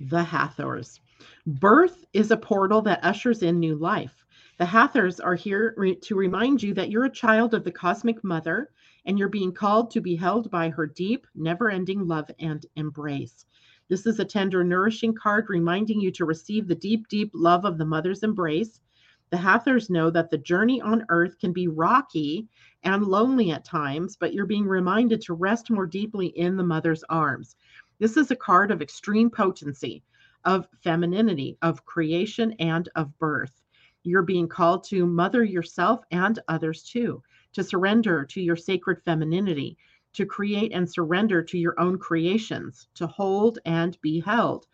[0.00, 1.00] the Hathors.
[1.46, 4.24] Birth is a portal that ushers in new life.
[4.58, 8.24] The Hathors are here re- to remind you that you're a child of the cosmic
[8.24, 8.70] mother
[9.08, 13.46] and you're being called to be held by her deep, never ending love and embrace.
[13.88, 17.78] This is a tender, nourishing card reminding you to receive the deep, deep love of
[17.78, 18.82] the mother's embrace.
[19.30, 22.48] The Hathors know that the journey on earth can be rocky
[22.82, 27.02] and lonely at times, but you're being reminded to rest more deeply in the mother's
[27.08, 27.56] arms.
[27.98, 30.02] This is a card of extreme potency,
[30.44, 33.64] of femininity, of creation, and of birth.
[34.02, 37.22] You're being called to mother yourself and others too,
[37.58, 39.76] to surrender to your sacred femininity,
[40.12, 44.68] to create and surrender to your own creations, to hold and be held.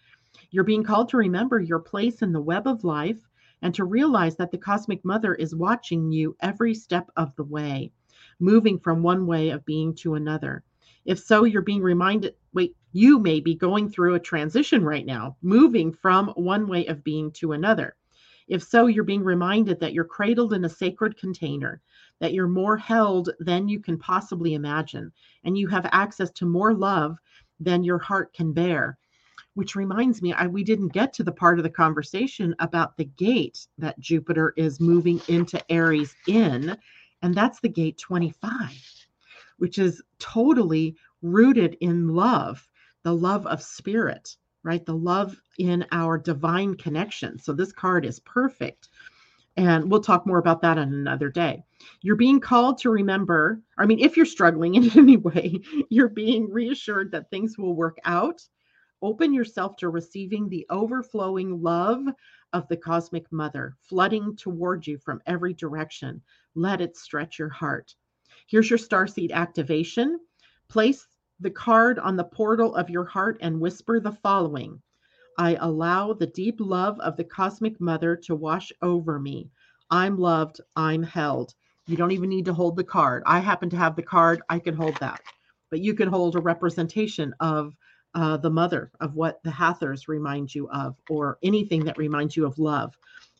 [0.50, 3.26] You're being called to remember your place in the web of life
[3.62, 7.90] and to realize that the cosmic mother is watching you every step of the way,
[8.38, 10.62] moving from one way of being to another.
[11.06, 15.38] If so, you're being reminded wait, you may be going through a transition right now,
[15.40, 17.96] moving from one way of being to another.
[18.46, 21.80] If so, you're being reminded that you're cradled in a sacred container,
[22.20, 25.12] that you're more held than you can possibly imagine,
[25.44, 27.18] and you have access to more love
[27.60, 28.98] than your heart can bear.
[29.54, 33.04] Which reminds me, I, we didn't get to the part of the conversation about the
[33.04, 36.76] gate that Jupiter is moving into Aries in,
[37.22, 38.70] and that's the gate 25,
[39.58, 42.68] which is totally rooted in love,
[43.02, 44.84] the love of spirit, right?
[44.84, 47.38] The love in our divine connection.
[47.38, 48.88] So this card is perfect.
[49.56, 51.62] And we'll talk more about that on another day.
[52.02, 55.60] You're being called to remember, I mean, if you're struggling in any way,
[55.90, 58.40] you're being reassured that things will work out.
[59.02, 62.06] Open yourself to receiving the overflowing love
[62.52, 66.22] of the cosmic mother, flooding toward you from every direction.
[66.54, 67.94] Let it stretch your heart.
[68.46, 70.20] Here's your starseed activation.
[70.68, 71.06] Place
[71.40, 74.80] the card on the portal of your heart and whisper the following
[75.36, 79.50] I allow the deep love of the cosmic mother to wash over me.
[79.90, 81.54] I'm loved, I'm held.
[81.86, 83.22] You don't even need to hold the card.
[83.26, 85.20] I happen to have the card, I can hold that.
[85.70, 87.74] But you can hold a representation of
[88.14, 92.46] uh, the mother, of what the Hathors remind you of, or anything that reminds you
[92.46, 92.96] of love.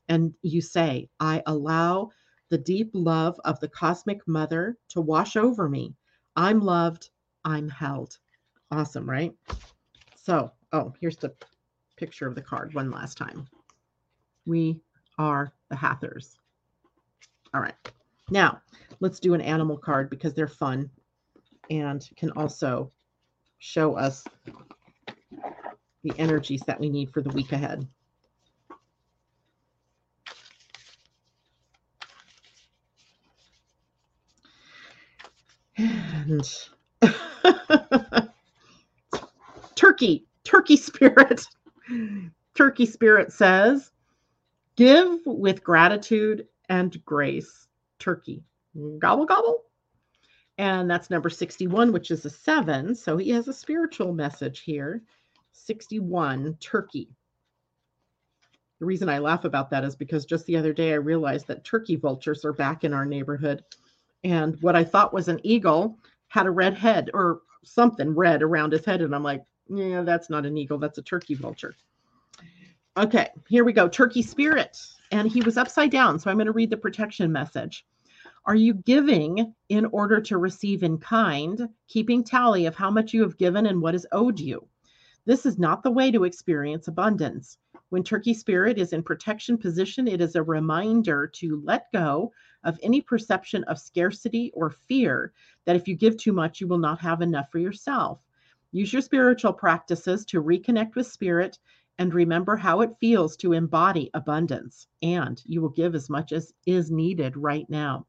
[0.09, 2.11] And you say, I allow
[2.51, 5.95] the deep love of the cosmic mother to wash over me.
[6.37, 7.11] I'm loved,
[7.45, 8.19] I'm held.
[8.71, 9.33] Awesome, right?
[10.17, 11.33] So, oh, here's the
[11.97, 13.47] picture of the card one last time.
[14.47, 14.81] We
[15.19, 16.37] are the Hathors.
[17.55, 17.75] All right.
[18.31, 18.61] Now,
[19.01, 20.91] let's do an animal card because they're fun
[21.71, 22.93] and can also
[23.59, 24.27] show us
[26.03, 27.87] the energies that we need for the week ahead.
[35.77, 36.45] And
[39.77, 41.47] turkey, turkey spirit.
[42.55, 43.91] Turkey Spirit says,
[44.77, 47.69] Give with gratitude and grace.
[48.05, 48.43] Turkey.
[48.99, 49.63] Gobble, gobble.
[50.59, 52.95] And that's number 61, which is a seven.
[52.95, 55.03] So he has a spiritual message here.
[55.53, 57.09] 61, Turkey.
[58.79, 61.65] The reason I laugh about that is because just the other day I realized that
[61.65, 63.65] turkey vultures are back in our neighborhood.
[64.23, 65.99] And what I thought was an eagle
[66.29, 69.01] had a red head or something red around his head.
[69.01, 70.79] And I'm like, yeah, that's not an eagle.
[70.79, 71.75] That's a turkey vulture.
[72.99, 73.89] Okay, here we go.
[73.89, 74.79] Turkey spirit.
[75.11, 76.19] And he was upside down.
[76.19, 77.87] So I'm going to read the protection message.
[78.47, 83.23] Are you giving in order to receive in kind, keeping tally of how much you
[83.23, 84.69] have given and what is owed you?
[85.25, 87.57] This is not the way to experience abundance.
[87.89, 92.33] When turkey spirit is in protection position, it is a reminder to let go
[92.65, 95.33] of any perception of scarcity or fear
[95.65, 98.21] that if you give too much, you will not have enough for yourself.
[98.73, 101.59] Use your spiritual practices to reconnect with spirit
[101.97, 106.53] and remember how it feels to embody abundance, and you will give as much as
[106.67, 108.07] is needed right now.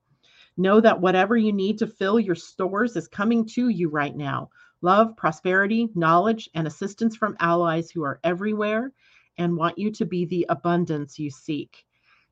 [0.57, 4.49] Know that whatever you need to fill your stores is coming to you right now.
[4.81, 8.93] Love, prosperity, knowledge, and assistance from allies who are everywhere
[9.37, 11.85] and want you to be the abundance you seek.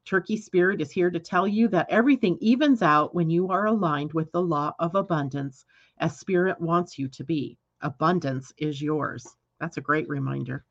[0.05, 4.13] Turkey Spirit is here to tell you that everything evens out when you are aligned
[4.13, 5.65] with the law of abundance
[5.97, 9.35] as Spirit wants you to be abundance is yours.
[9.59, 10.65] That's a great reminder.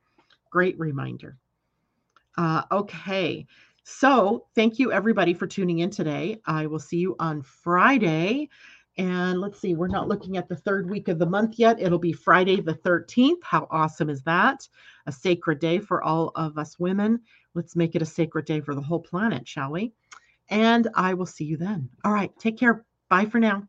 [0.50, 1.38] Great reminder.
[2.36, 3.46] Uh, okay.
[3.84, 6.40] So thank you everybody for tuning in today.
[6.46, 8.48] I will see you on Friday.
[8.98, 11.80] And let's see, we're not looking at the third week of the month yet.
[11.80, 13.42] It'll be Friday the 13th.
[13.42, 14.68] How awesome is that?
[15.06, 17.20] A sacred day for all of us women.
[17.54, 19.92] Let's make it a sacred day for the whole planet, shall we?
[20.50, 21.88] And I will see you then.
[22.04, 22.84] All right, take care.
[23.08, 23.66] Bye for now.